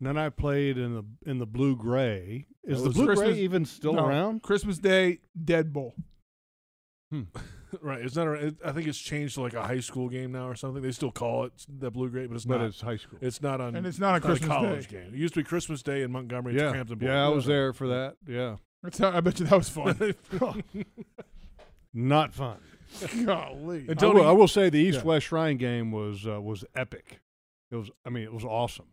[0.00, 2.46] then I played in the in the blue gray.
[2.64, 4.42] Is the blue Christmas- gray even still no, around?
[4.42, 5.94] Christmas Day, Dead Bowl.
[7.80, 8.00] right.
[8.00, 8.26] It's not.
[8.26, 10.82] A, it, I think it's changed to like a high school game now or something.
[10.82, 12.66] They still call it the Blue Gray, but it's But not.
[12.66, 13.20] it's high school.
[13.22, 13.76] It's not on.
[13.76, 15.02] And it's not on Christmas a college Day.
[15.04, 15.14] game.
[15.14, 16.54] It used to be Christmas Day in Montgomery.
[16.54, 17.08] It's yeah, Crampton Bowl.
[17.08, 18.16] yeah, I was there for that.
[18.26, 18.56] Yeah,
[18.86, 20.14] That's how, I bet you that was fun.
[21.94, 22.58] not fun.
[23.24, 23.80] Golly.
[23.80, 25.04] And I Tony- will, I will say the East Yeah.
[25.04, 27.20] West Shrine game was uh, was epic.
[27.70, 27.90] It was.
[28.04, 28.86] I mean, it was awesome.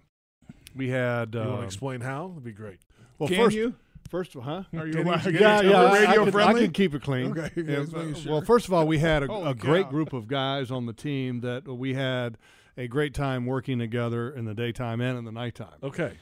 [0.76, 1.34] We had.
[1.36, 2.32] You want Uh, to explain how?
[2.32, 2.80] It'd be great.
[3.20, 3.76] well, Can first, you?
[4.10, 4.80] First of all, huh?
[4.80, 6.62] Are you Can allowed you- yeah, get yeah, radio I, I, can, I friendly?
[6.64, 7.32] can keep it clean.
[7.32, 8.32] Okay, okay, Yeah, just making sure.
[8.34, 9.90] Well, first of all, we had a, Holy a great cow.
[9.92, 12.38] group of guys on the team that we had
[12.78, 15.78] a great time working together in the daytime and in the nighttime.
[15.84, 16.14] Okay.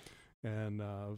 [0.44, 1.16] And uh,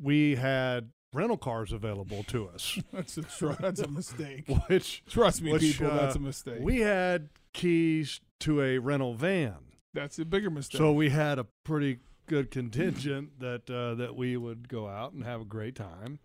[0.00, 4.44] we had rental cars available to us, That's a tr- that's a mistake.
[4.68, 6.58] which Trust me, which, people, that's uh, a mistake.
[6.60, 9.56] We had keys to a rental van.
[9.92, 10.78] that's a bigger mistake.
[10.78, 15.24] So we had a pretty good contingent that uh, that we would go out and
[15.24, 16.20] have a great time.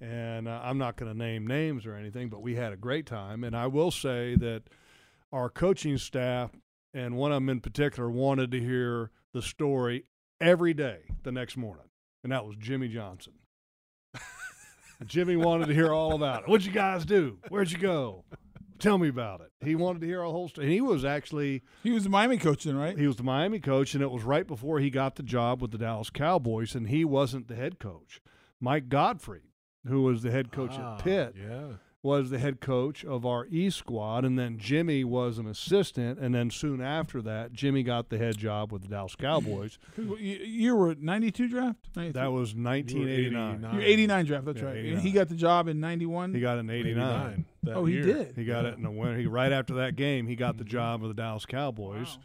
[0.00, 3.04] And uh, I'm not going to name names or anything, but we had a great
[3.04, 3.44] time.
[3.44, 4.62] And I will say that
[5.30, 6.52] our coaching staff
[6.94, 10.06] and one of them in particular wanted to hear the story
[10.40, 11.84] every day the next morning,
[12.24, 13.34] and that was Jimmy Johnson.
[15.06, 16.48] Jimmy wanted to hear all about it.
[16.48, 17.38] What'd you guys do?
[17.48, 18.24] Where'd you go?
[18.78, 19.50] Tell me about it.
[19.64, 20.66] He wanted to hear a whole story.
[20.66, 22.98] And he was actually he was the Miami coach then, right?
[22.98, 25.70] he was the Miami coach, and it was right before he got the job with
[25.70, 28.20] the Dallas Cowboys, and he wasn't the head coach.
[28.58, 29.42] Mike Gottfried,
[29.86, 31.72] who was the head coach Ah, at Pitt, Yeah.
[32.02, 36.34] Was the head coach of our E squad, and then Jimmy was an assistant, and
[36.34, 39.78] then soon after that, Jimmy got the head job with the Dallas Cowboys.
[39.98, 41.76] You, you were 92 draft?
[41.94, 42.12] 93?
[42.20, 43.74] that was 1989.
[43.74, 44.76] You're 89 draft, that's Yeah, right.
[44.78, 44.92] 89.
[44.94, 46.32] And he got the job in 91?
[46.34, 47.44] He got an 89.
[47.68, 48.02] Oh, he year.
[48.04, 48.32] did?
[48.36, 49.18] He got it in the winter.
[49.18, 50.70] He right after that game, he got the Mm-hmm.
[50.70, 52.16] job with the Dallas Cowboys.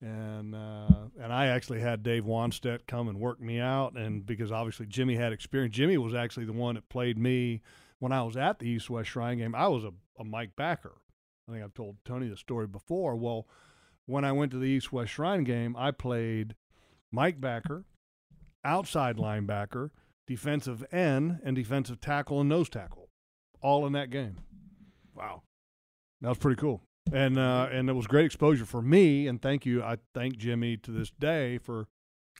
[0.00, 0.86] And uh,
[1.20, 5.14] and I actually had Dave Wannstedt come and work me out, and because obviously Jimmy
[5.14, 5.74] had experience.
[5.76, 7.60] Jimmy was actually the one that played me
[8.02, 9.54] when I was at the East West Shrine game.
[9.54, 10.94] I was a, a Mike backer.
[11.48, 13.14] I think I've told Tony the story before.
[13.14, 13.46] Well,
[14.06, 16.56] when I went to the East West Shrine game, I played
[17.12, 17.84] Mike Backer,
[18.64, 19.90] outside linebacker,
[20.26, 23.08] defensive end, and defensive tackle and nose tackle,
[23.60, 24.38] all in that game.
[25.14, 25.42] Wow.
[26.22, 26.82] That was pretty cool.
[27.12, 29.28] And uh, and it was great exposure for me.
[29.28, 29.80] And thank you.
[29.80, 31.86] I thank Jimmy to this day for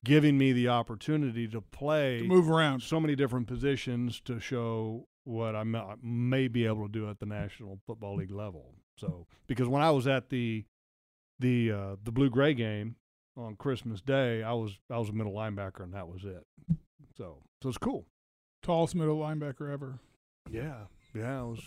[0.04, 2.82] giving me the opportunity to play, To move around.
[2.82, 5.64] so many different positions to show what I
[6.02, 8.74] may, be able to do at the National Football League level.
[8.98, 10.64] So because when I was at the
[11.38, 12.96] the uh, the blue gray game
[13.36, 16.44] on Christmas Day, I was I was a middle linebacker and that was it.
[17.16, 18.06] So so it's cool.
[18.62, 19.98] Tallest middle linebacker ever.
[20.50, 20.74] Yeah,
[21.14, 21.60] yeah, I was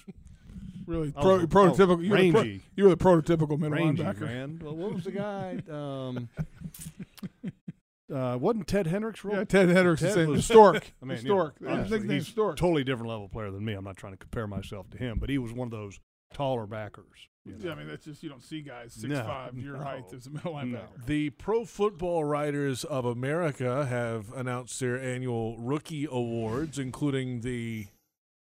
[0.86, 1.98] Really pro, was- prototypical.
[1.98, 2.42] oh, you, were the pro-
[2.76, 4.22] you were the prototypical middle rangy, linebacker.
[4.22, 4.62] man.
[4.64, 5.60] Well, what was the guy?
[5.70, 6.30] Um,
[8.14, 9.24] uh, wasn't Ted Hendricks?
[9.24, 9.38] Real?
[9.38, 10.94] Yeah, Ted Hendricks is Ted saying was- historic.
[11.02, 11.56] I mean, Historic.
[11.60, 12.58] You know, His he's historic.
[12.58, 13.74] totally different level player than me.
[13.74, 16.00] I'm not trying to compare myself to him, but he was one of those
[16.34, 17.30] taller backers.
[17.46, 19.84] you Yeah, I mean that's just you don't see guys six No, five your no,
[19.84, 21.06] height as a middle linebacker.
[21.06, 27.88] The Pro Football Writers of America have announced their annual rookie awards, including the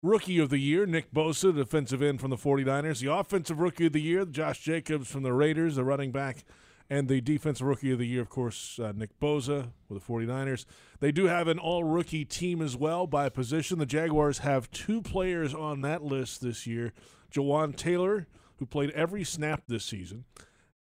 [0.03, 3.93] Rookie of the Year, Nick Bosa, defensive end from the 49ers, the Offensive Rookie of
[3.93, 6.45] the Year, Josh Jacobs from the Raiders, the running back,
[6.89, 10.65] and the Defensive Rookie of the Year, of course, uh, Nick Bosa with the 49ers.
[11.01, 13.79] They do have an all rookie team as well by position.
[13.79, 16.93] The Jaguars have two players on that list this year
[17.33, 18.27] Jawaan Taylor,
[18.59, 20.25] who played every snap this season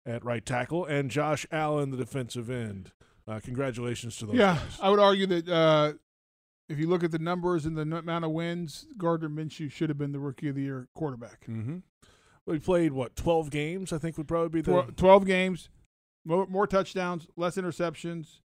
[0.05, 2.91] at right tackle, and Josh Allen, the defensive end.
[3.27, 4.77] Uh, congratulations to those Yeah, guys.
[4.79, 5.93] I would argue that uh,
[6.69, 9.89] if you look at the numbers and the n- amount of wins, Gardner Minshew should
[9.89, 11.45] have been the rookie of the year quarterback.
[11.49, 11.77] Mm-hmm.
[12.45, 13.91] We played what twelve games?
[13.91, 15.69] I think would probably be the Twelve games,
[16.25, 18.39] more, more touchdowns, less interceptions,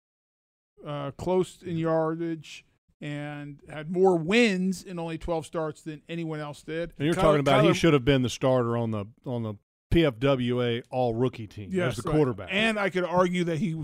[0.87, 2.64] uh, close in yardage,
[3.01, 6.93] and had more wins in only twelve starts than anyone else did.
[6.99, 9.55] And you're Kyler- talking about he should have been the starter on the on the
[9.91, 12.16] PFWA All Rookie team Yes, as the right.
[12.16, 12.49] quarterback.
[12.53, 13.74] And I could argue that he,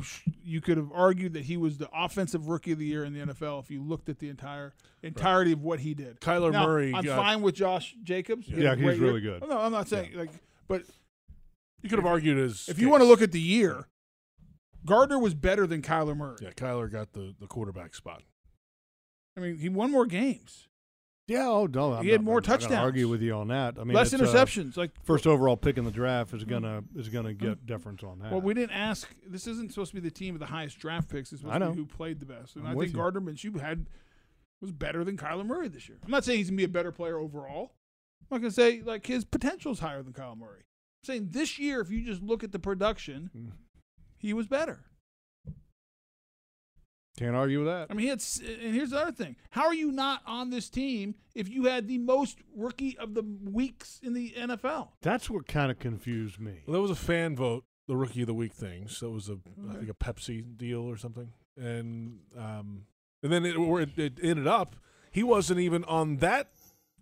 [0.44, 3.20] you could have argued that he was the offensive rookie of the year in the
[3.26, 4.72] NFL if you looked at the entire
[5.02, 6.20] entirety of what he did.
[6.20, 8.46] Kyler Now, Murray I'm got- fine with Josh Jacobs.
[8.46, 9.40] He had Yeah, a he's really year.
[9.40, 9.48] good.
[9.48, 10.30] No, I'm not saying like,
[10.68, 10.82] but
[11.82, 13.86] you could have argued as if you want to look at the year,
[14.84, 16.36] Gardner was better than Kyler Murray.
[16.42, 18.22] Yeah, Kyler got the, the quarterback spot.
[19.36, 20.68] I mean, he won more games.
[21.28, 22.74] Yeah, oh no, I'm He had not- more I'm touchdowns.
[22.74, 23.78] Argue with you on that.
[23.80, 26.84] I mean, Less it's, uh, interceptions, like- first overall pick in the draft is gonna
[26.94, 28.30] is gonna get deference on that.
[28.30, 29.12] Well, we didn't ask.
[29.26, 31.32] This isn't supposed to be the team with the highest draft picks.
[31.32, 31.70] It's supposed I to know.
[31.72, 32.54] be who played the best.
[32.54, 33.00] And I'm I with think you.
[33.00, 33.86] Gardner Minshew had
[34.60, 35.98] was better than Kyler Murray this year.
[36.04, 37.72] I'm not saying he's gonna be a better player overall.
[38.30, 40.62] I'm not gonna say like his potential is higher than Kyler Murray.
[41.08, 43.30] I'm saying this year, if you just look at the production,
[44.18, 44.80] he was better.
[47.16, 47.86] Can't argue with that.
[47.90, 48.22] I mean, he had.
[48.62, 51.88] And here's the other thing: How are you not on this team if you had
[51.88, 54.88] the most rookie of the weeks in the NFL?
[55.00, 56.62] That's what kind of confused me.
[56.66, 58.88] Well, that was a fan vote, the rookie of the week thing.
[58.88, 59.38] So it was a
[59.70, 62.82] I think a Pepsi deal or something, and um,
[63.22, 64.76] and then it, where it, it ended up,
[65.10, 66.55] he wasn't even on that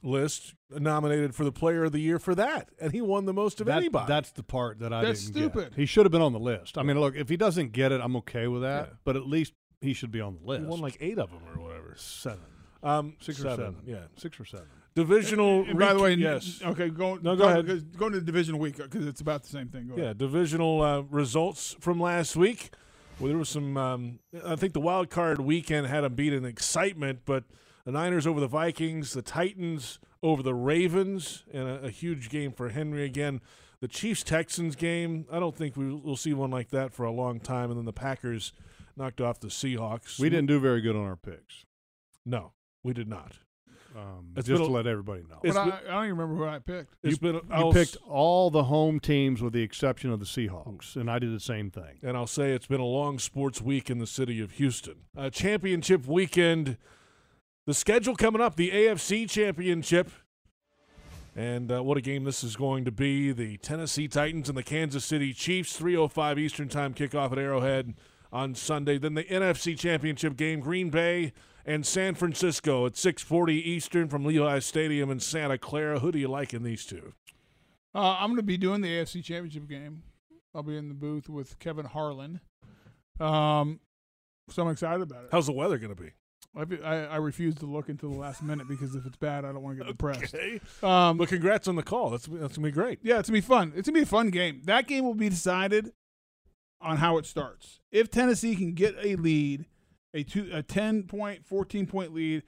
[0.04, 3.60] list nominated for the player of the year for that, and he won the most
[3.60, 4.06] of That- anybody.
[4.06, 5.74] That's the part that I That's didn't get.
[5.74, 6.76] He should have been on the list.
[6.78, 8.88] I mean, look, if he doesn't get it, I'm okay with that.
[8.88, 8.94] Yeah.
[9.04, 10.62] But at least he should be on the list.
[10.62, 11.94] he won like eight of them or whatever.
[11.96, 12.40] seven,
[12.82, 13.76] Um, six or seven, seven.
[13.86, 13.98] yeah.
[14.16, 14.66] six or seven.
[14.94, 15.64] Divisional.
[15.64, 16.60] And by the way, yes.
[16.62, 17.16] Okay, go.
[17.16, 17.66] No, go ahead.
[17.66, 19.88] because- Go to the divisional week because it's about the same thing.
[19.88, 20.18] Go Yeah, ahead.
[20.18, 22.70] divisional uh, results from last week.
[23.18, 23.76] Well, there was some.
[23.76, 27.44] Um, I think the wild card weekend had a beat in excitement, but
[27.84, 32.52] the Niners over the Vikings, the Titans over the Ravens, and a, a huge game
[32.52, 33.40] for Henry again.
[33.80, 35.26] The Chiefs Texans game.
[35.30, 37.70] I don't think we, we'll see one like that for a long time.
[37.70, 38.52] And then the Packers
[38.96, 40.18] knocked off the Seahawks.
[40.18, 41.66] We didn't do very good on our picks.
[42.24, 43.32] No, we did not.
[43.94, 45.38] Um, It's just been to let everybody know.
[45.42, 46.94] But It's I, I don't even remember who I picked.
[47.02, 47.34] You, been.
[47.34, 51.18] you I'll picked all the home teams with the exception of the Seahawks, and I
[51.18, 51.98] did the same thing.
[52.02, 54.96] and I'll say it's been a long sports week in the city of Houston.
[55.16, 56.76] Uh, championship weekend.
[57.66, 60.10] The schedule coming up, the AFC Championship.
[61.34, 63.32] And uh, what a game this is going to be.
[63.32, 67.94] The Tennessee Titans and the Kansas City Chiefs, 3.05 Eastern Time kickoff at Arrowhead
[68.30, 68.98] on Sunday.
[68.98, 71.32] Then the NFC Championship game, Green Bay
[71.64, 76.00] and San Francisco at 6.40 Eastern from Levi's Stadium in Santa Clara.
[76.00, 77.14] Who do you like in these two?
[77.94, 80.02] Uh, I'm going to be doing the AFC Championship game.
[80.54, 82.40] I'll be in the booth with Kevin Harlan.
[83.18, 83.80] Um,
[84.50, 85.30] so I'm excited about it.
[85.32, 86.10] How's the weather going to be?
[86.56, 89.52] I, I, I refuse to look until the last minute because if it's bad, I
[89.52, 90.34] don't want to get depressed.
[90.34, 90.60] Okay.
[90.82, 92.10] Um, But congrats on the call.
[92.10, 93.00] That's, that's going to be great.
[93.02, 93.72] Yeah, it's gonna be fun.
[93.74, 94.62] It's gonna be a fun game.
[94.64, 95.92] That game will be decided
[96.80, 97.80] on how it starts.
[97.90, 99.66] If Tennessee can get a lead,
[100.12, 102.42] a two, a ten point, fourteen point lead,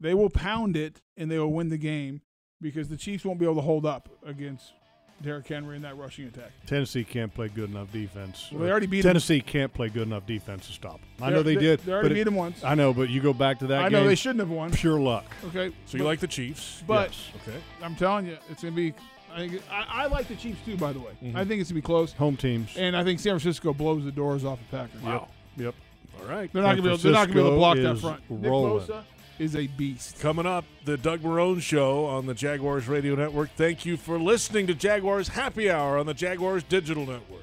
[0.00, 2.22] they will pound it and they will win the game
[2.60, 4.72] because the Chiefs won't be able to hold up against
[5.22, 6.50] Derrick Henry in that rushing attack.
[6.66, 8.48] Tennessee can't play good enough defense.
[8.52, 9.10] Well, they already beat 'em.
[9.10, 11.02] Tennessee can't play good enough defense to stop them.
[11.20, 11.80] I They're- know they, they- did.
[11.80, 12.64] they already but beat it- 'em once.
[12.64, 13.92] I know, but you go back to that I game.
[13.92, 14.70] know they shouldn't have won.
[14.72, 15.24] Pure luck.
[15.46, 16.82] Okay, So you like the Chiefs?
[16.86, 17.28] But Yes.
[17.48, 17.58] Okay.
[17.82, 18.94] I'm telling you, it's gonna be.
[19.34, 20.76] I, think, I, I like the Chiefs too.
[20.76, 21.34] By the way, Mhm.
[21.36, 22.12] I think it's gonna be close.
[22.14, 22.76] Home teams.
[22.76, 25.00] And I think San Francisco blows the doors off the Packers.
[25.02, 25.28] Wow.
[25.56, 25.74] Yep.
[26.20, 26.52] All right.
[26.52, 26.88] They're not gonna be.
[26.88, 28.20] Able, they're not gonna be able to block that is front.
[28.28, 28.78] rolling.
[28.80, 29.02] Nick Bosa
[29.42, 30.20] is a beast.
[30.20, 33.50] Coming up, the Doug Marrone Show on the Jaguars Radio Network.
[33.56, 37.42] Thank you for listening to Jaguars Happy Hour on the Jaguars Digital Network.